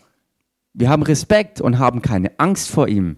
[0.74, 3.18] Wir haben Respekt und haben keine Angst vor ihm.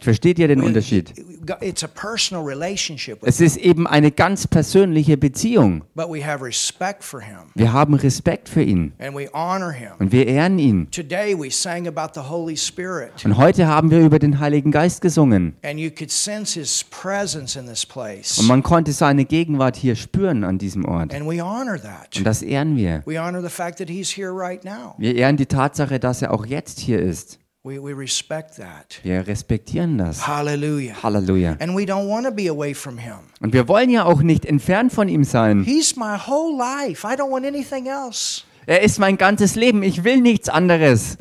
[0.00, 1.12] Versteht ihr den Unterschied?
[1.60, 5.82] It's a personal relationship with Es ist eben eine ganz persönliche Beziehung.
[5.94, 9.90] but we have respect for him Wir haben Respekt für ihn and we honor him.
[9.98, 10.88] und wir ehren ihn.
[10.90, 15.00] Today we sang about the Holy Spirit Und heute haben wir über den Heiligen Geist
[15.00, 15.54] gesungen.
[15.62, 18.38] and you could sense his presence in this place.
[18.38, 21.14] Und man konnte seine Gegenwart hier spüren an diesem Ort.
[21.14, 22.16] And we honor that.
[22.16, 23.02] Und das ehren wir.
[23.06, 24.94] We honor the fact that he's here right now.
[24.98, 27.38] Wir ehren die Tatsache, dass er auch jetzt hier ist.
[27.66, 29.00] We, we respect that.
[29.02, 30.24] Wir respektieren das.
[30.24, 31.02] Hallelujah.
[31.02, 31.56] Halleluja.
[31.58, 33.18] And we don't want to be away from him.
[33.40, 35.64] Und wir wollen ja auch nicht entfernt von ihm sein.
[35.64, 37.04] He's my whole life.
[37.04, 39.84] I don't want anything else Er ist mein ganzes Leben.
[39.84, 41.16] Ich will nichts anderes.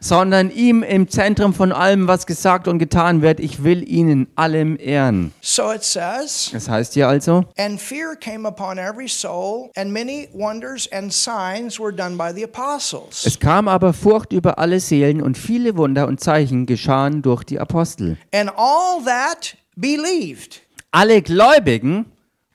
[0.00, 3.40] Sondern ihm im Zentrum von allem, was gesagt und getan wird.
[3.40, 5.32] Ich will ihn in allem ehren.
[5.40, 10.28] So it says, Das heißt hier also, and fear came upon every soul, and many
[10.32, 13.24] wonders and signs were done by the apostles.
[13.26, 17.58] es kam aber Furcht über alle Seelen und viele Wunder und Zeichen geschahen durch die
[17.58, 18.16] Apostel.
[18.32, 22.06] And all that believed Alle Gläubigen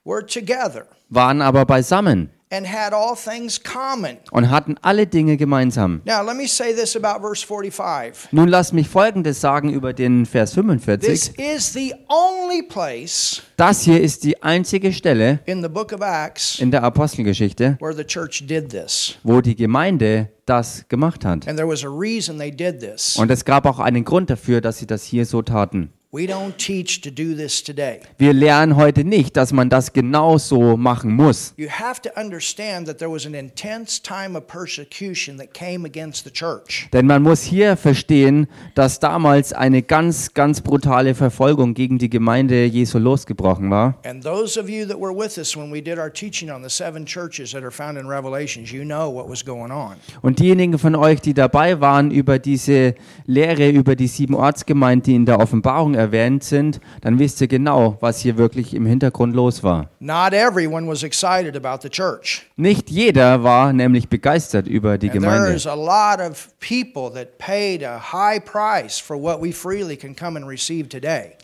[0.04, 4.18] were together waren aber beisammen and had all things common.
[4.32, 6.02] und hatten alle Dinge gemeinsam.
[6.06, 8.30] Now, let me say this about verse 45.
[8.32, 11.40] Nun lass mich Folgendes sagen über den Vers This 45.
[11.40, 16.60] is the only place Das hier ist die einzige Stelle in the book of Acts
[16.60, 19.16] in der Apostelgeschichte, where the church did this.
[19.24, 21.48] wo die Gemeinde das gemacht hat.
[21.48, 23.16] And there was a reason they did this.
[23.18, 25.94] Und es gab auch einen Grund dafür, dass sie das hier so taten.
[26.16, 28.02] We don't teach to do this today.
[28.20, 31.56] Wir lernen heute nicht, dass man das genau so machen muss.
[31.58, 36.24] You have to understand that there was an intense time of persecution that came against
[36.24, 36.88] the church.
[36.94, 38.46] Denn man muss hier verstehen,
[38.76, 43.96] dass damals eine ganz, ganz brutale Verfolgung gegen die Gemeinde Jesu losgebrochen war.
[44.06, 46.70] And those of you that were with us when we did our teaching on the
[46.70, 49.96] seven churches that are found in Revelations, you know what was going on.
[50.22, 52.94] Und diejenigen von euch, die dabei waren über diese
[53.26, 57.98] Lehre über die sieben Ortsgemeinden, die in der Offenbarung erwähnt sind, dann wisst ihr genau,
[58.02, 59.90] was hier wirklich im Hintergrund los war.
[60.00, 62.44] Not everyone was excited about the church.
[62.56, 65.58] Nicht jeder war nämlich begeistert über die Gemeinde.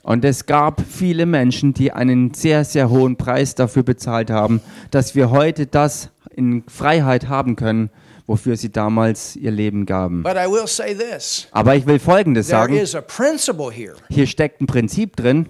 [0.04, 5.16] Und es gab viele Menschen, die einen sehr, sehr hohen Preis dafür bezahlt haben, dass
[5.16, 7.90] wir heute das in Freiheit haben können,
[8.30, 10.22] wofür sie damals ihr Leben gaben.
[10.22, 12.76] But I will say this Aber ich will Folgendes there sagen.
[12.78, 15.50] is a principle here Hier steckt ein Prinzip drin,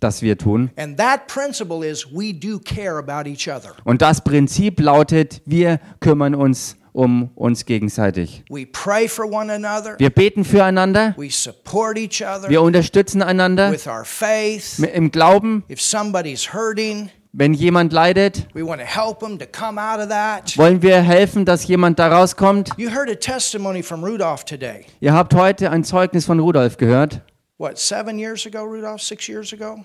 [0.00, 0.70] das wir tun.
[0.76, 3.74] And that principle is we do care about each other.
[3.84, 8.42] Und das Prinzip lautet, wir kümmern uns um uns gegenseitig.
[8.48, 9.96] We pray for one another.
[9.98, 14.78] Wir beten füreinander, We support each other wir unterstützen einander with our faith.
[14.78, 15.62] im Glauben.
[17.38, 20.56] Wenn jemand leidet, we want to help them to come out of that.
[20.56, 22.70] wollen wir helfen, dass jemand da rauskommt.
[22.78, 22.94] Ihr
[25.12, 27.20] habt heute ein Zeugnis von Rudolf gehört.
[27.58, 29.02] What, seven years ago, Rudolph?
[29.02, 29.84] Six years ago?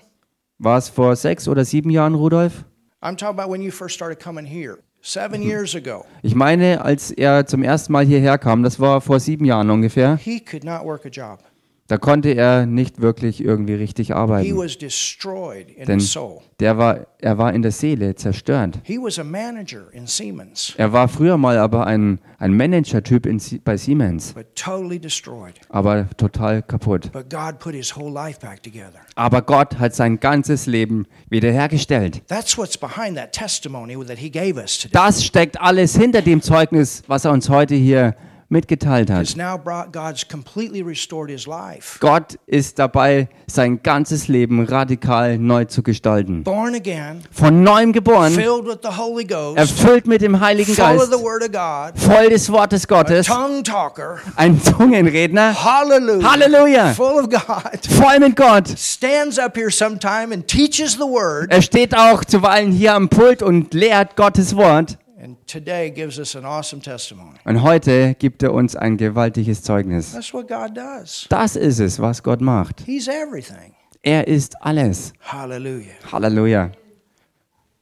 [0.58, 2.64] War es vor sechs oder sieben Jahren, Rudolf?
[3.02, 6.06] I'm talking about when you first started coming here, seven years ago.
[6.22, 10.16] Ich meine, als er zum ersten Mal hierher kam, das war vor sieben Jahren ungefähr,
[10.16, 11.40] He could not work a job.
[11.88, 14.48] Da konnte er nicht wirklich irgendwie richtig arbeiten.
[15.86, 16.00] Denn
[16.60, 18.80] der war, er war in der Seele zerstört.
[20.78, 23.28] Er war früher mal aber ein, ein Manager-Typ
[23.64, 24.34] bei Siemens,
[25.68, 27.10] aber total kaputt.
[29.14, 32.22] Aber Gott hat sein ganzes Leben wiederhergestellt.
[34.92, 38.14] Das steckt alles hinter dem Zeugnis, was er uns heute hier
[38.52, 39.36] mitgeteilt hat.
[42.00, 46.44] Gott ist dabei, sein ganzes Leben radikal neu zu gestalten.
[47.32, 48.32] Von neuem geboren,
[49.56, 51.12] erfüllt mit dem Heiligen Geist,
[51.96, 53.26] voll des Wortes Gottes,
[54.36, 55.54] ein Zungenredner.
[56.22, 56.92] Halleluja.
[57.90, 58.68] Voll mit Gott.
[61.50, 64.98] Er steht auch zuweilen hier am Pult und lehrt Gottes Wort.
[65.22, 67.38] And today gives us an awesome testimony.
[67.44, 70.10] Und heute gibt er uns ein gewaltiges Zeugnis.
[70.12, 71.26] That's what God does.
[71.28, 72.80] Das ist es, was Gott macht.
[72.84, 73.72] He's everything.
[74.02, 75.12] Er ist alles.
[75.20, 75.92] Hallelujah.
[76.10, 76.72] Halleluja.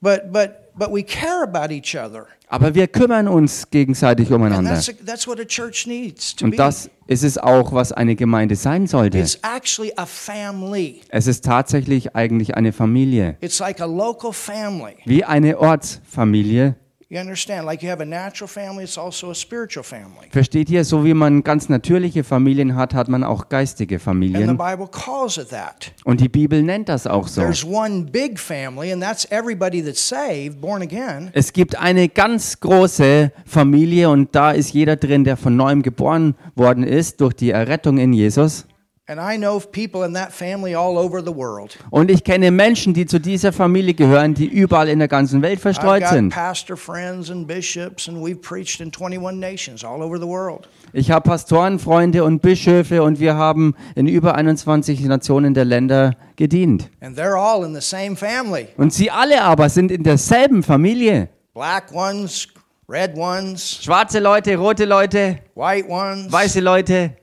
[0.02, 2.26] But but but we care about each other.
[2.48, 4.72] Aber wir kümmern uns gegenseitig And umeinander.
[4.72, 8.54] that's that's what a church needs to Und das ist es auch, was eine Gemeinde
[8.54, 9.18] sein sollte.
[9.18, 11.00] It's actually a family.
[11.08, 13.38] Es ist tatsächlich eigentlich eine Familie.
[13.40, 14.96] It's like a local family.
[15.06, 16.76] Wie eine Ortsfamilie.
[17.12, 17.66] You understand?
[17.66, 20.28] Like you have a natural family, it's also a spiritual family.
[20.30, 24.04] Versteht ihr, so wie man ganz natürliche Familien hat, hat man auch geistige And the
[24.04, 24.56] Familien.
[24.56, 25.90] Bible calls it that.
[26.04, 27.40] Und die Bibel nennt das auch so.
[27.40, 31.30] There's one big family, and that's everybody that's saved, born again.
[31.32, 36.36] Es gibt eine ganz große Familie und da ist jeder drin, der von neuem geboren
[36.54, 38.66] worden ist durch die Errettung in Jesus.
[39.10, 41.76] And I know of people in that family all over the world.
[41.90, 45.58] Und ich kenne Menschen, die zu dieser Familie gehören, die überall in der ganzen Welt
[45.58, 46.32] verstreut sind.
[46.32, 50.68] pastor friends and bishops, and we've preached in 21 nations all over the world.
[50.92, 56.14] Ich habe Pastoren, Freunde und Bischöfe und wir haben in über 21 Nationen der Länder
[56.36, 56.88] gedient.
[57.00, 61.30] And they're all in the same family Und sie alle aber sind in derselben Familie.
[61.52, 62.46] black ones,
[62.88, 67.16] red ones, Schwarze Leute, rote Leute, white ones, weiße Leute,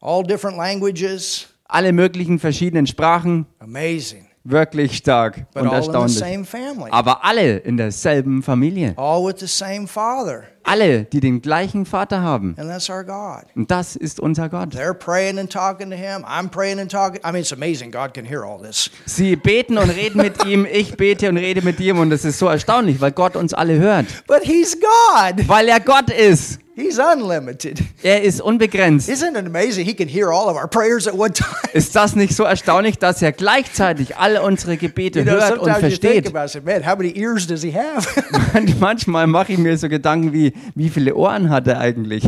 [0.00, 1.48] all different languages.
[1.68, 3.46] alle möglichen verschiedenen Sprachen.
[3.60, 4.26] Amazing.
[4.42, 6.18] Wirklich stark But und all in the erstaunlich.
[6.18, 6.90] same family.
[6.90, 8.94] Aber alle in derselben Familie.
[8.96, 10.44] All with the same Father.
[10.62, 12.54] Alle, die den gleichen Vater haben.
[12.58, 13.44] And that's our God.
[13.54, 14.74] Und das ist unser Gott.
[14.74, 16.24] They're praying and talking to Him.
[16.24, 17.20] I'm praying and talking.
[17.22, 17.90] I mean, it's amazing.
[17.92, 18.90] God can hear all this.
[19.04, 22.38] Sie beten und reden mit ihm, ich bete und rede mit ihm und es ist
[22.38, 24.06] so erstaunlich, weil Gott uns alle hört.
[24.26, 25.46] But He's God.
[25.48, 26.58] Weil er Gott ist.
[26.80, 27.80] He's unlimited.
[28.02, 29.08] Er ist unbegrenzt.
[29.08, 29.84] Isn't it amazing?
[29.84, 31.50] He can hear all of our prayers at one time.
[31.72, 35.64] Ist das nicht so erstaunlich, dass er gleichzeitig alle unsere Gebete You know, hört und
[35.66, 36.34] sometimes you think versteht?
[36.34, 38.06] about it, man, how many ears does he have?
[38.80, 42.24] Manchmal mache ich mir so Gedanken wie, wie viele Ohren hat er eigentlich?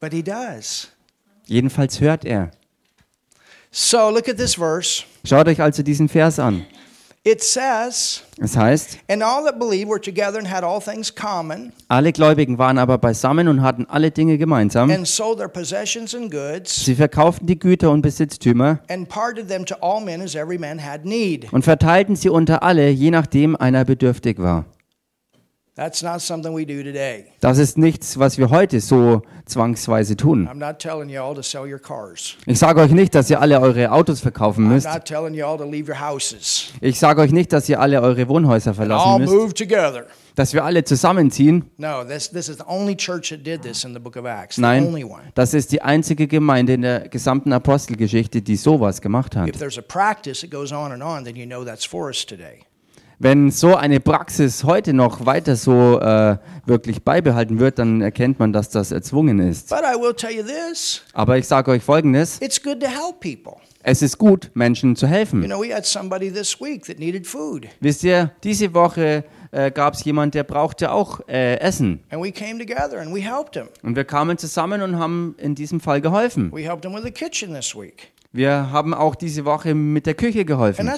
[0.00, 0.88] but he does.
[1.46, 2.50] Jedenfalls hört er.
[3.70, 5.04] So look at this verse.
[5.24, 6.66] Schaut euch also diesen Vers an.
[7.22, 11.70] It says, Es heißt, And all that believed were together and had all things common,
[11.86, 14.90] alle Gläubigen waren aber beisammen und hatten alle Dinge gemeinsam.
[14.90, 19.66] and sold their possessions and goods, Sie verkauften die Güter und Besitztümer and parted them
[19.66, 21.52] to all men as every man had need.
[21.52, 24.64] und verteilten sie unter alle, je nachdem einer bedürftig war.
[24.64, 25.59] That's not something we do today.
[25.76, 30.48] Das ist nichts, was wir heute so zwangsweise tun.
[30.48, 32.36] I'm not telling you all to sell your cars.
[32.46, 34.86] Ich sage euch nicht, dass ihr alle eure Autos verkaufen I'm müsst.
[34.92, 36.72] not telling you all to leave your houses.
[36.80, 39.60] Ich sage euch nicht, dass ihr alle eure Wohnhäuser verlassen müsst.
[40.34, 41.70] Dass wir alle zusammenziehen.
[41.76, 42.06] Nein,
[45.34, 49.48] das ist die einzige Gemeinde in der gesamten Apostelgeschichte, die sowas gemacht hat.
[49.48, 52.24] If there's a practice that goes on and on, then you know that's for us
[52.26, 52.60] today.
[53.22, 58.54] Wenn so eine Praxis heute noch weiter so äh, wirklich beibehalten wird, dann erkennt man,
[58.54, 59.68] dass das erzwungen ist.
[59.68, 63.20] But I will tell you this Aber ich sage euch Folgendes, it's good to help
[63.20, 63.60] people.
[63.82, 65.42] es ist gut, Menschen zu You helfen.
[65.44, 69.92] know, we had somebody this week that needed food, Wisst ihr, diese Woche äh, gab
[69.92, 72.00] es jemand, der brauchte auch äh, Essen.
[72.08, 73.68] and we came together and we helped him.
[73.82, 76.50] Und wir kamen zusammen und haben in diesem Fall geholfen.
[76.54, 78.12] We helped him with the kitchen this week.
[78.32, 80.88] Wir haben auch diese Woche mit der Küche geholfen.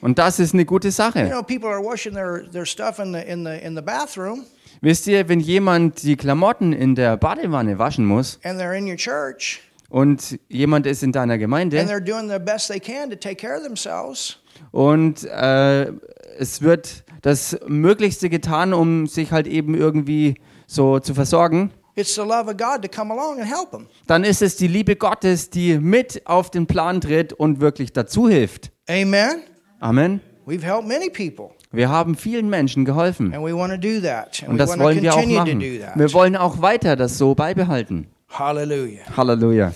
[0.00, 1.26] Und das ist eine gute Sache.
[1.28, 4.44] know, people are washing their, their stuff in the, in, the, in the bathroom,
[4.80, 8.96] Wisst ihr, wenn jemand die Klamotten in der Badewanne waschen muss and they're in your
[8.96, 13.16] church, und jemand ist in deiner and Gemeinde they're doing the best they can to
[13.16, 14.38] take care of themselves,
[14.70, 15.92] und äh,
[16.38, 22.22] es wird das Möglichste getan, um sich halt eben irgendwie so zu versorgen, it's the
[22.22, 23.86] love of God to come along and help them.
[24.06, 28.28] dann ist es die Liebe Gottes, die mit auf den Plan tritt und wirklich dazu
[28.28, 28.70] hilft.
[28.88, 29.42] Amen?
[29.80, 30.20] Amen.
[30.46, 33.34] We've helped many people, Wir haben vielen Menschen geholfen.
[33.34, 34.40] and we want to do that.
[34.42, 35.60] And Und das wollen wir auch machen.
[35.60, 38.08] Wir wollen auch weiter das so beibehalten.
[38.30, 39.02] Hallelujah.
[39.16, 39.72] Halleluja.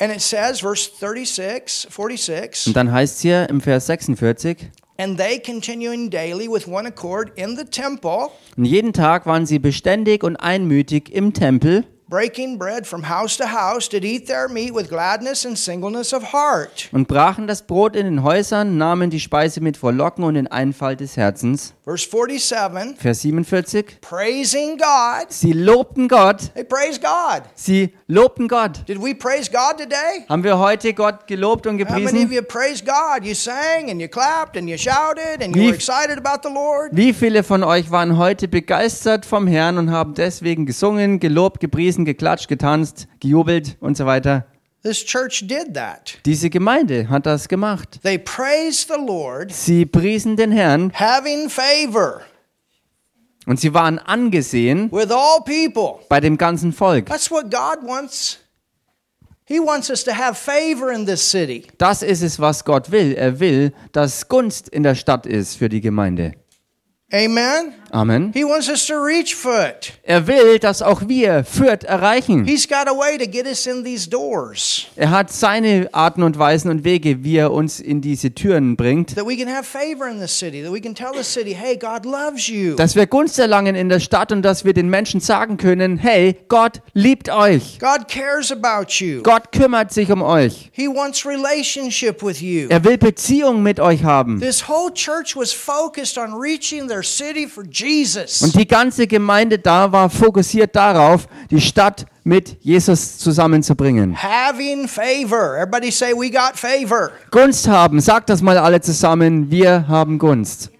[0.00, 5.18] And it says, verse 36, 46, Und dann heißt es hier im Vers 46, and
[5.18, 10.22] they continuing daily with one accord in the temple, und jeden Tag waren sie beständig
[10.22, 14.88] und einmütig im Tempel breaking bread from house to house, did eat their meat with
[14.88, 16.88] gladness and singleness of heart.
[16.92, 21.00] und brachen das Brot in den Häusern, nahmen die Speise mit Frohlocken und in Einfalt
[21.00, 21.74] des Herzens.
[21.84, 25.26] Verse 47, Vers 47, praising God.
[25.30, 27.42] sie lobten Gott, They praise God.
[27.54, 28.86] sie lobten Gott.
[28.88, 30.24] Did we praise God today?
[30.28, 32.32] Haben wir heute Gott gelobt und How many of gepriesen?
[32.32, 33.24] you praised God?
[33.24, 36.52] You sang and you clapped and you shouted and you Wie- were excited about the
[36.54, 36.90] Lord.
[36.92, 42.03] Wie viele von euch waren heute begeistert vom Herrn und haben deswegen gesungen, gelobt, gepriesen,
[42.04, 44.46] geklatscht, getanzt, gejubelt und so weiter?
[44.82, 46.18] This church did that.
[46.26, 48.00] Diese Gemeinde hat das gemacht.
[48.02, 52.20] They praised the Lord, Sie priesen den Herrn having favor
[53.46, 56.04] und sie waren angesehen with all people.
[56.08, 57.06] bei dem ganzen Volk.
[57.06, 58.40] That's what God wants.
[59.46, 61.66] He wants us to have favor in this city.
[61.78, 63.12] Das ist es, was Gott will.
[63.14, 66.32] Er will, dass Gunst in der Stadt ist für die Gemeinde.
[67.12, 67.74] Amen.
[67.94, 68.32] Amen.
[68.34, 69.92] He wants us to reach it.
[70.02, 72.44] Er will, dass auch wir Fürth erreichen.
[72.44, 76.36] He's got a way to get us in these doors Er hat seine Arten und
[76.36, 80.08] Weisen und Wege, wie er uns in diese Türen bringt, that we can have favor
[80.08, 82.74] in the city, that we can tell the city, hey, God loves you.
[82.74, 86.36] dass wir Gunst erlangen in der Stadt und dass wir den Menschen sagen können, hey,
[86.48, 87.78] Gott liebt euch.
[87.78, 89.22] God cares about you.
[89.22, 90.68] Gott kümmert sich um euch.
[90.72, 92.66] He wants relationship with you.
[92.70, 94.40] Er will Beziehung mit euch haben.
[94.40, 97.83] This whole church was focused on reaching their city for Jesus.
[98.42, 104.16] Und die ganze Gemeinde da war fokussiert darauf, die Stadt mit Jesus zusammenzubringen.
[104.20, 105.56] Having favor.
[105.56, 107.10] Everybody say, We got favor.
[107.30, 110.70] Gunst haben, sagt das mal alle zusammen, wir haben Gunst.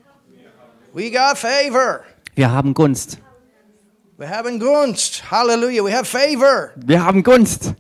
[0.95, 2.01] We got favor.
[2.35, 3.19] Wir haben Gunst.
[4.17, 5.25] We having gunst.
[5.31, 5.83] Hallelujah.
[5.85, 7.75] We have favor Wir haben Gunst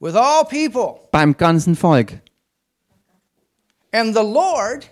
[0.00, 1.08] with all people.
[1.12, 2.12] beim ganzen Volk.
[3.92, 4.88] And the Lord,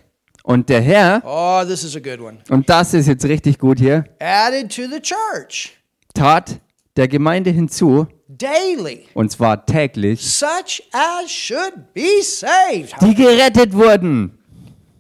[0.50, 3.78] Und der Herr, oh, this is a good one, und das ist jetzt richtig gut
[3.78, 5.74] hier, added to the church
[6.14, 6.58] tat
[6.96, 12.94] der Gemeinde hinzu, daily und zwar täglich, such as should be saved.
[13.02, 14.38] die gerettet wurden.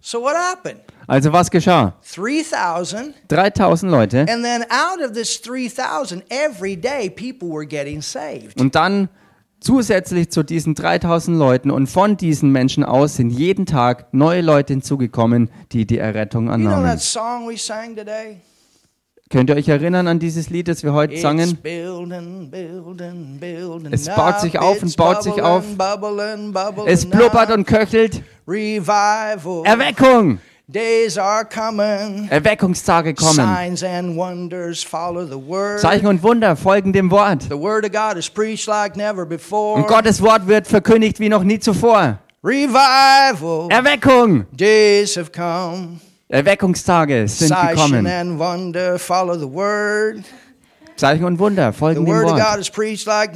[0.02, 0.82] So what happened?
[1.06, 1.94] Also was geschah?
[2.14, 3.14] 3,000.
[3.28, 4.26] 3000 Leute.
[4.28, 8.60] And then out of this 3,000, every day people were getting saved.
[8.60, 9.08] Und dann
[9.60, 14.72] zusätzlich zu diesen 3000 Leuten und von diesen Menschen aus sind jeden Tag neue Leute
[14.74, 16.98] hinzugekommen, die die Errettung annahmen.
[19.30, 21.58] Könnt ihr euch erinnern an dieses Lied, das wir heute sangen?
[23.90, 25.64] Es baut sich auf und baut sich auf.
[26.86, 28.22] Es blubbert und köchelt.
[28.46, 29.64] Revival.
[29.64, 30.38] Erweckung!
[30.70, 32.28] Days are coming.
[32.28, 33.36] Erweckungstage kommen.
[33.36, 35.80] Signs and wonders follow the word.
[35.80, 37.44] Zeichen und Wunder folgen dem Wort.
[37.48, 39.78] The word of God is preached like never before.
[39.78, 42.18] Und Gottes Wort wird verkündigt wie noch nie zuvor.
[42.44, 43.70] Revival.
[43.70, 44.44] Erweckung!
[44.52, 46.00] Days have come.
[46.28, 48.04] Erweckungstage sind gekommen.
[50.98, 52.38] Zeichen und Wunder folgen dem Wort.
[53.06, 53.34] like.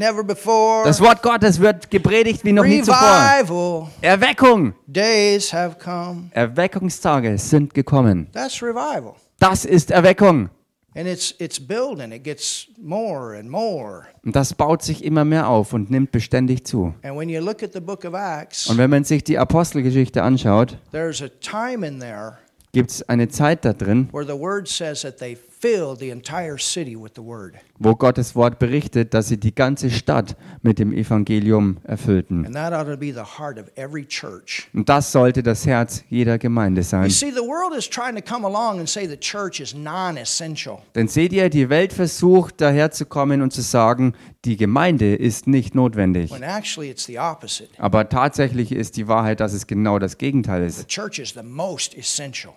[0.84, 3.90] Das Wort Gottes wird gepredigt wie noch nie zuvor.
[4.00, 4.74] Erweckung!
[6.32, 8.28] Erweckungstage sind gekommen.
[9.38, 10.50] Das ist Erweckung.
[10.94, 12.12] And it's it's building.
[12.12, 14.02] It gets more and more.
[14.22, 16.92] Und das baut sich immer mehr auf und nimmt beständig zu.
[17.02, 17.18] Und
[18.76, 22.36] wenn man sich die Apostelgeschichte anschaut, there's a time in there
[22.72, 26.58] gibt es eine Zeit da drin, where the word says that they filled the entire
[26.58, 27.54] city with the word.
[27.78, 32.44] wo Gottes Wort berichtet, dass sie die ganze Stadt mit dem Evangelium erfüllten.
[32.46, 34.68] And that ought to be the heart of every church.
[34.72, 37.10] Und das sollte das Herz jeder Gemeinde You sein.
[37.10, 40.78] see, the world is trying to come along and say the church is non essential.
[40.94, 46.32] Denn seht ihr, die Welt versucht daherzukommen und zu sagen, die Gemeinde ist nicht notwendig.
[46.32, 47.70] When actually it's the opposite.
[47.78, 50.86] Aber tatsächlich ist die Wahrheit, dass es genau das Gegenteil ist.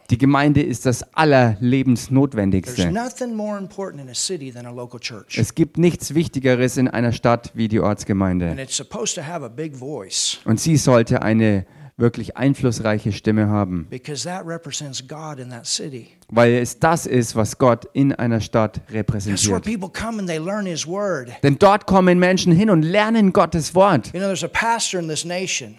[0.10, 2.92] Die Gemeinde ist das Allerlebensnotwendigste.
[2.96, 5.38] Nothing more important in a city than a local church.
[5.38, 8.56] Es gibt nichts Wichtigeres in einer Stadt wie die And Ortsgemeinde.
[8.62, 11.66] it's supposed to have a big voice Und sie sollte eine
[11.98, 16.08] wirklich einflussreiche Stimme haben, because that represents God in that city.
[16.28, 19.64] weil es das ist, was Gott in einer Stadt That's where repräsentiert.
[19.64, 21.30] people come and they learn His Word.
[21.44, 24.08] Denn dort kommen Menschen hin und lernen Gottes Wort.
[24.08, 25.76] You know, there's a pastor in this nation.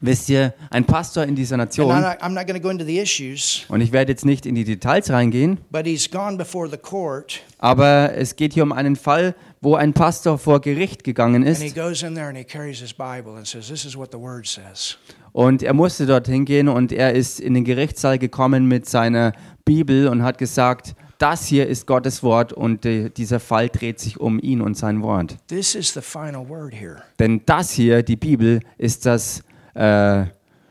[0.00, 2.98] Wisst ihr, ein Pastor in dieser Nation, not, I'm not going to go into the
[2.98, 6.76] issues, und ich werde jetzt nicht in die Details reingehen, but he's gone before the
[6.76, 11.56] court aber es geht hier um einen Fall, wo ein Pastor vor Gericht gegangen and
[11.56, 14.10] he ist goes in there and he carries his Bible and says, This is what
[14.12, 14.98] the word says.
[15.32, 19.32] und er musste dorthin gehen und er ist in den Gerichtssaal gekommen mit seiner
[19.64, 24.20] Bibel und hat gesagt, das hier ist Gottes Wort und äh, dieser Fall dreht sich
[24.20, 25.36] um ihn und sein Wort.
[25.48, 27.02] This is the final word here.
[27.18, 29.42] Denn das hier, die Bibel, ist das
[29.76, 30.26] äh,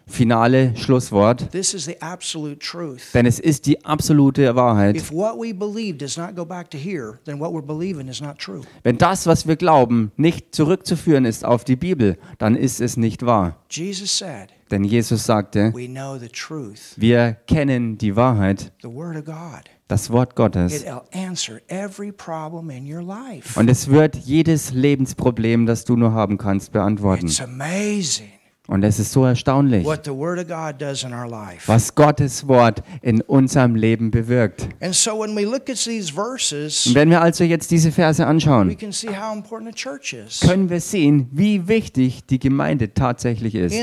[0.08, 3.12] finale Schlusswort, This is the absolute truth.
[3.14, 4.96] denn es ist die absolute Wahrheit.
[4.96, 8.22] If what we believe does not go back to here, then what we're believing is
[8.22, 8.62] not true.
[8.84, 13.26] Wenn das, was wir glauben, nicht zurückzuführen ist auf die Bibel, dann ist es nicht
[13.26, 13.58] wahr.
[13.70, 19.18] Jesus said, Denn Jesus sagte, We know the truth, wir kennen die Wahrheit, the word
[19.18, 19.64] of God.
[19.88, 20.84] das Wort Gottes.
[20.84, 23.60] It'll answer every problem in your life.
[23.60, 27.26] Und es wird jedes Lebensproblem, das du nur haben kannst, beantworten.
[27.28, 28.30] It's amazing
[28.68, 31.68] Und es ist so erstaunlich, what the word of God does in our life.
[31.68, 34.68] was Gottes Wort in unserem Leben bewirkt.
[34.82, 38.22] And so when we look at these verses, Und wenn wir also jetzt diese Verse
[38.24, 40.40] we anschauen, can see how important the church is.
[40.40, 43.74] können wir sehen, wie wichtig die Gemeinde tatsächlich ist.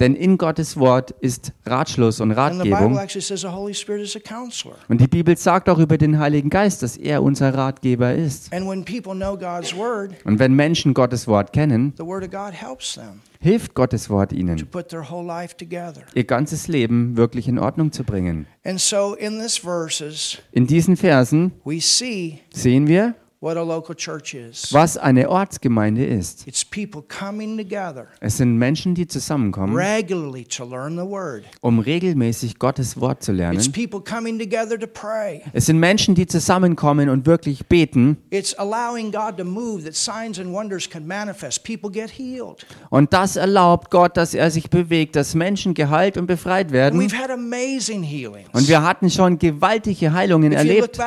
[0.00, 2.98] Denn in Gottes Wort ist Ratschluss und And the Bible Ratgebung.
[2.98, 4.76] actually says the Holy Spirit is a counselor.
[4.88, 8.52] Und die Bibel sagt auch über den Heiligen Geist, dass er unser Ratgeber ist.
[8.52, 12.30] And when people know God's word, Und wenn Menschen Gottes Wort kennen, the word of
[12.30, 16.02] God helps them hilft Gottes Wort to ihnen, put their whole life together.
[16.14, 18.46] ihr ganzes Leben wirklich in Ordnung zu bringen.
[18.64, 24.72] And so in diesen Versen we see sehen wir, what a local church is.
[24.72, 26.46] was eine Ortsgemeinde ist.
[26.48, 31.44] It's people coming together Es sind Menschen, die zusammenkommen, regularly to learn the word.
[31.60, 33.72] um regelmäßig Gottes Wort zu It's lernen.
[33.72, 35.42] people coming together to pray.
[35.52, 38.16] Es sind Menschen, die zusammenkommen und wirklich beten.
[38.30, 41.62] It's allowing God to move that signs and wonders can manifest.
[41.62, 42.66] People get healed.
[42.90, 47.00] Und das erlaubt Gott, dass er sich bewegt, dass Menschen geheilt und befreit And werden.
[47.00, 48.48] we've had amazing healings.
[48.52, 50.98] Und wir hatten schon gewaltige Heilungen if you look erlebt.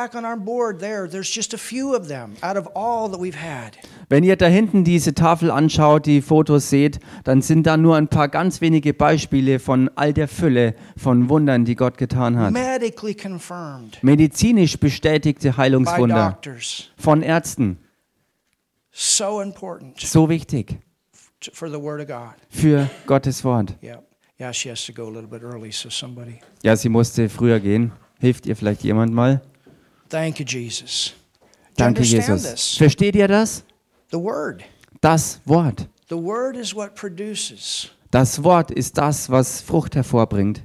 [4.08, 8.08] Wenn ihr da hinten diese Tafel anschaut, die Fotos seht, dann sind da nur ein
[8.08, 12.52] paar ganz wenige Beispiele von all der Fülle von Wundern, die Gott getan hat.
[12.52, 16.38] Medically confirmed Medizinisch bestätigte Heilungswunder
[16.96, 17.78] von Ärzten.
[18.90, 20.78] So important So wichtig
[21.40, 22.34] to- for the Word of God.
[22.50, 23.74] für Gottes Wort.
[26.62, 27.92] Ja, sie musste früher gehen.
[28.20, 29.40] Hilft ihr vielleicht jemand mal?
[30.08, 31.14] Thank you, Jesus.
[31.76, 32.76] Danke, Jesus.
[32.76, 33.64] Versteht ihr das?
[34.10, 34.62] The Word.
[35.00, 35.88] Das Wort.
[36.08, 37.90] The Word is what produces.
[38.10, 40.62] Das Wort ist das, was Frucht hervorbringt.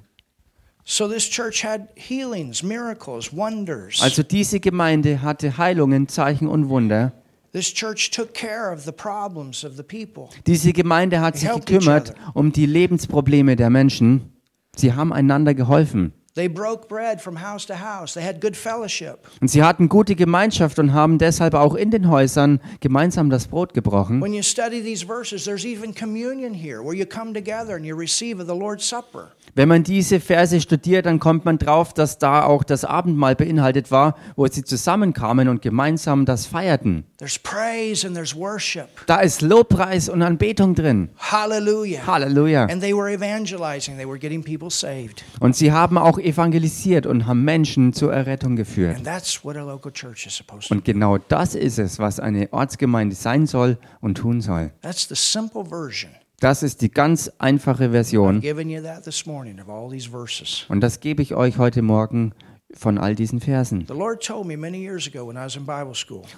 [0.83, 4.01] So this church had healings, miracles, wonders.
[4.01, 7.11] Also diese Gemeinde hatte Heilungen, Zeichen und Wunder.
[7.51, 10.29] This church took care of the problems of the people.
[10.45, 14.33] Diese Gemeinde hat sich gekümmert um die Lebensprobleme der Menschen.
[14.75, 16.13] Sie haben einander geholfen.
[16.37, 18.13] They broke bread from house to house.
[18.13, 19.17] They had good fellowship.
[19.41, 23.73] Und sie hatten gute Gemeinschaft und haben deshalb auch in den Häusern gemeinsam das Brot
[23.73, 24.21] gebrochen.
[24.21, 27.97] When you study these verses, there's even communion here where you come together and you
[27.97, 29.31] receive of the Lord's Supper.
[29.55, 33.89] Wenn man diese Verse studiert, dann kommt man drauf, dass da auch das Abendmahl beinhaltet
[33.89, 37.05] war, wo sie zusammenkamen und gemeinsam das feierten.
[37.17, 38.89] There's praise and there's worship.
[39.07, 41.09] Da ist Lobpreis und Anbetung drin.
[41.17, 42.05] Hallelujah.
[42.05, 42.65] Halleluja.
[42.65, 45.23] And they were evangelizing, they were getting people saved.
[45.39, 48.97] Und sie haben auch evangelisiert und haben Menschen zur Errettung geführt.
[48.97, 50.77] And that's what a local church is supposed to do.
[50.77, 54.71] Und genau das ist es, was eine Ortsgemeinde sein soll und tun soll.
[54.81, 56.11] That's the simple version.
[56.39, 58.41] Das ist die ganz einfache Version.
[58.41, 60.65] giving you that this morning of all these verses.
[60.69, 62.33] Und das gebe ich euch heute Morgen
[62.77, 63.85] von all diesen Versen.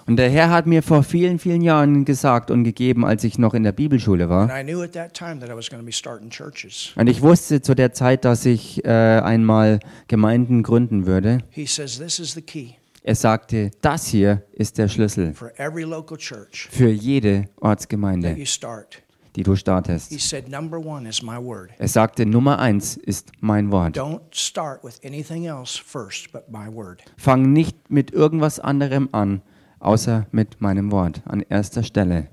[0.06, 3.54] Und der Herr hat mir vor vielen, vielen Jahren gesagt und gegeben, als ich noch
[3.54, 4.48] in der Bibelschule war.
[6.96, 11.38] Und ich wusste zu der Zeit, dass ich äh, einmal Gemeinden gründen würde.
[13.02, 18.36] Er sagte, das hier ist der Schlüssel für jede Ortsgemeinde.
[19.36, 20.20] Die du He startest.
[20.20, 21.70] said, Number one is my word.
[21.78, 23.96] Er sagte, Nummer eins ist mein Wort.
[23.96, 27.02] Don't start with anything else first but my word.
[27.16, 29.42] Fang nicht mit irgendwas anderem an,
[29.78, 32.28] außer mit meinem Wort an erster Stelle.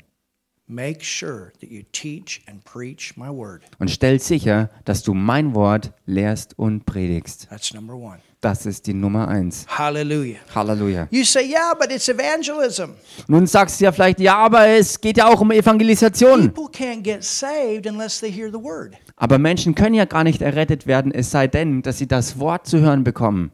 [0.70, 3.62] Make sure that you teach and preach my word.
[3.80, 7.48] Und stell sicher, dass du mein Wort lehrst und predigst.
[7.50, 8.20] That's number one.
[8.42, 9.66] Das ist die Nummer eins.
[9.68, 10.40] Hallelujah.
[10.54, 11.08] Halleluja.
[11.10, 12.92] You say, Yeah, but it's evangelism.
[13.28, 16.52] Nun sagst du ja vielleicht, ja, aber es geht ja auch um Evangelisation.
[16.54, 18.96] People can't get saved unless they hear the word.
[19.20, 22.68] Aber Menschen können ja gar nicht errettet werden, es sei denn, dass sie das Wort
[22.68, 23.52] zu hören bekommen.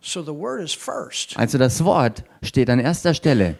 [1.37, 3.55] Also das Wort steht an erster Stelle.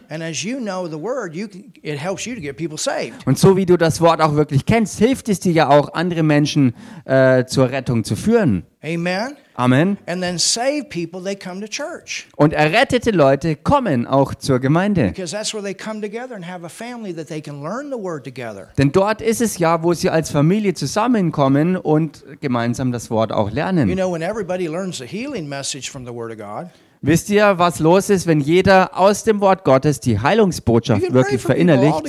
[3.26, 6.24] Und so wie du das Wort auch wirklich kennst, hilft es dir ja auch, andere
[6.24, 6.76] Menschen
[7.06, 8.64] äh, zur Rettung zu führen.
[8.84, 9.38] Amen.
[9.56, 9.98] Amen.
[10.08, 12.28] And then save people, they come to church.
[12.36, 15.08] Und errettete Leute kommen auch zur Gemeinde.
[15.08, 17.98] Because that's where they come together and have a family that they can learn the
[17.98, 18.70] word together.
[18.78, 23.50] Denn dort ist es ja, wo sie als Familie zusammenkommen und gemeinsam das Wort auch
[23.50, 23.96] You lernen.
[23.96, 26.70] know, when everybody learns the healing message from the word of God,
[27.06, 31.42] Wisst ihr, was los ist, wenn jeder aus dem Wort Gottes die you Heilungsbotschaft wirklich
[31.42, 32.02] verinnerlicht?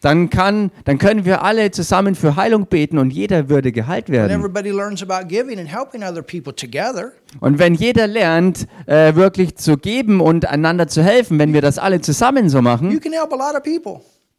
[0.00, 4.30] Dann, kann, dann können wir alle zusammen für Heilung beten und jeder würde geheilt werden.
[7.40, 11.78] Und wenn jeder lernt, äh, wirklich zu geben und einander zu helfen, wenn wir das
[11.78, 12.90] alle zusammen so machen,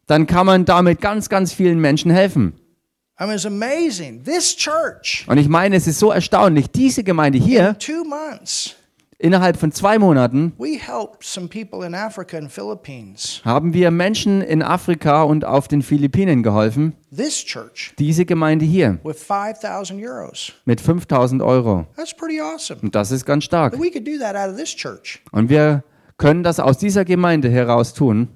[0.06, 2.54] dann kann man damit ganz, ganz vielen Menschen helfen.
[5.28, 8.76] Und ich meine, es ist so erstaunlich, diese Gemeinde hier, in two months,
[9.20, 10.52] innerhalb von zwei Monaten
[13.44, 16.94] haben wir Menschen in Afrika und auf den Philippinen geholfen.
[17.98, 20.52] Diese Gemeinde hier with 5,000 euros.
[20.64, 21.86] mit 5000 Euro.
[22.82, 23.74] Und das ist ganz stark.
[25.32, 25.84] Und wir
[26.16, 28.28] können das aus dieser Gemeinde heraus tun,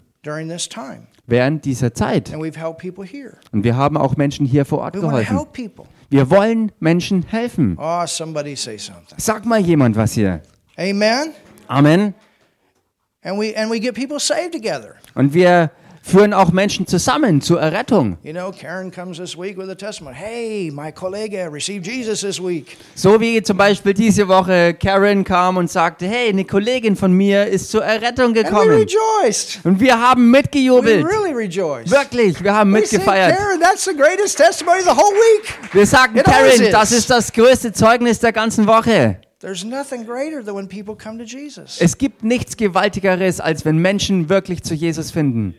[1.27, 2.33] während dieser Zeit.
[2.33, 3.37] And we've helped people here.
[3.53, 5.37] Und wir haben auch Menschen hier vor Ort geholfen.
[5.37, 5.85] help people.
[6.11, 7.77] Wir wollen Menschen helfen.
[8.79, 9.17] Something.
[9.17, 10.43] Sag mal jemand was hier.
[10.79, 11.33] Amen.
[11.69, 12.15] Amen.
[13.23, 14.97] And we and we get people saved together.
[15.15, 15.71] Und wir
[16.03, 18.19] führen auch Menschen zusammen zur Errettung.
[18.23, 20.15] You know, Karen comes this week with a testimony.
[20.15, 22.77] Hey, my colleague received Jesus this week.
[22.95, 27.47] So wie zum Beispiel diese Woche Karen kam und sagte, hey, eine Kollegin von mir
[27.47, 28.71] ist zur Errettung And we gekommen.
[28.71, 29.61] rejoiced.
[29.65, 31.07] Und wir haben We mitgejubelt.
[31.07, 31.91] really rejoiced.
[31.91, 33.39] Wirklich, wir haben We said, mitgefeiert.
[33.39, 35.55] Karen, that's the greatest testimony the whole week.
[35.73, 35.95] Wir It
[36.29, 39.17] always Karen, das ist das größte Zeugnis der ganzen Woche.
[39.45, 41.79] There's nothing greater than when people come to Jesus.
[41.79, 45.55] Es gibt nichts Gewaltigeres, als wenn Menschen wirklich zu Jesus finden.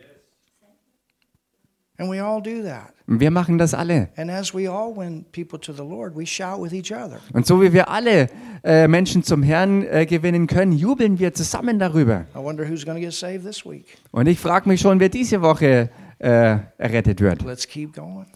[1.99, 2.95] And we all do that.
[3.05, 4.09] Wir machen das alle.
[4.17, 7.19] And as we all win people to the Lord, we shout with each other.
[7.31, 8.27] Und so wie wir alle
[8.63, 12.25] äh, Menschen zum Herrn äh, gewinnen können, jubeln wir zusammen darüber.
[12.33, 13.99] I wonder who's going to get saved this week.
[14.09, 17.43] Und ich frage mich schon, wer diese Woche äh, errettet wird.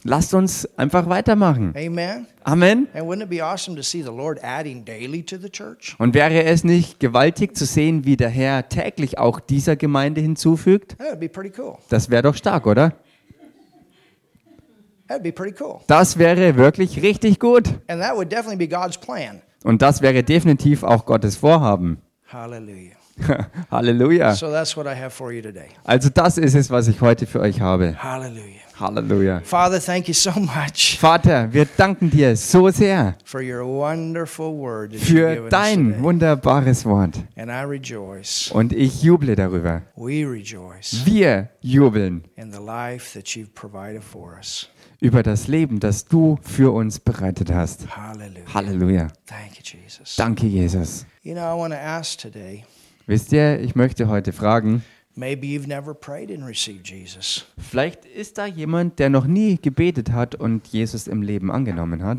[0.04, 1.74] Lasst uns einfach weitermachen.
[1.76, 2.28] Amen.
[2.44, 2.88] Amen.
[5.98, 10.98] Und wäre es nicht gewaltig zu sehen, wie der Herr täglich auch dieser Gemeinde hinzufügt?
[11.90, 12.94] Das wäre doch stark, oder?
[15.88, 17.68] Das wäre wirklich richtig gut.
[19.64, 21.98] Und das wäre definitiv auch Gottes Vorhaben.
[22.28, 22.99] Hallelujah.
[23.72, 24.34] Halleluja.
[24.36, 25.70] So that's what I have for you today.
[25.84, 27.96] Also das ist es, was ich heute für euch habe.
[28.02, 28.60] Hallelujah.
[28.80, 29.42] Halleluja.
[29.44, 34.96] Father, thank you so much Vater, wir danken dir so sehr for your wonderful word
[34.96, 37.18] für dein wunderbares Wort.
[37.36, 38.50] And I rejoice.
[38.54, 39.82] Und ich juble darüber.
[39.98, 44.70] We rejoice Wir jubeln in the life that you've provided for us.
[45.02, 47.86] über das Leben, das du für uns bereitet hast.
[47.96, 48.54] Hallelujah.
[48.54, 49.08] Halleluja.
[49.26, 50.16] Thank you, Jesus.
[50.16, 51.06] Danke, Jesus.
[51.24, 52.64] You know, I want to ask today
[53.10, 54.84] Wisst ihr, ich möchte heute fragen,
[55.16, 57.43] maybe you've never prayed and received Jesus.
[57.57, 62.18] vielleicht ist da jemand, der noch nie gebetet hat und Jesus im Leben angenommen hat.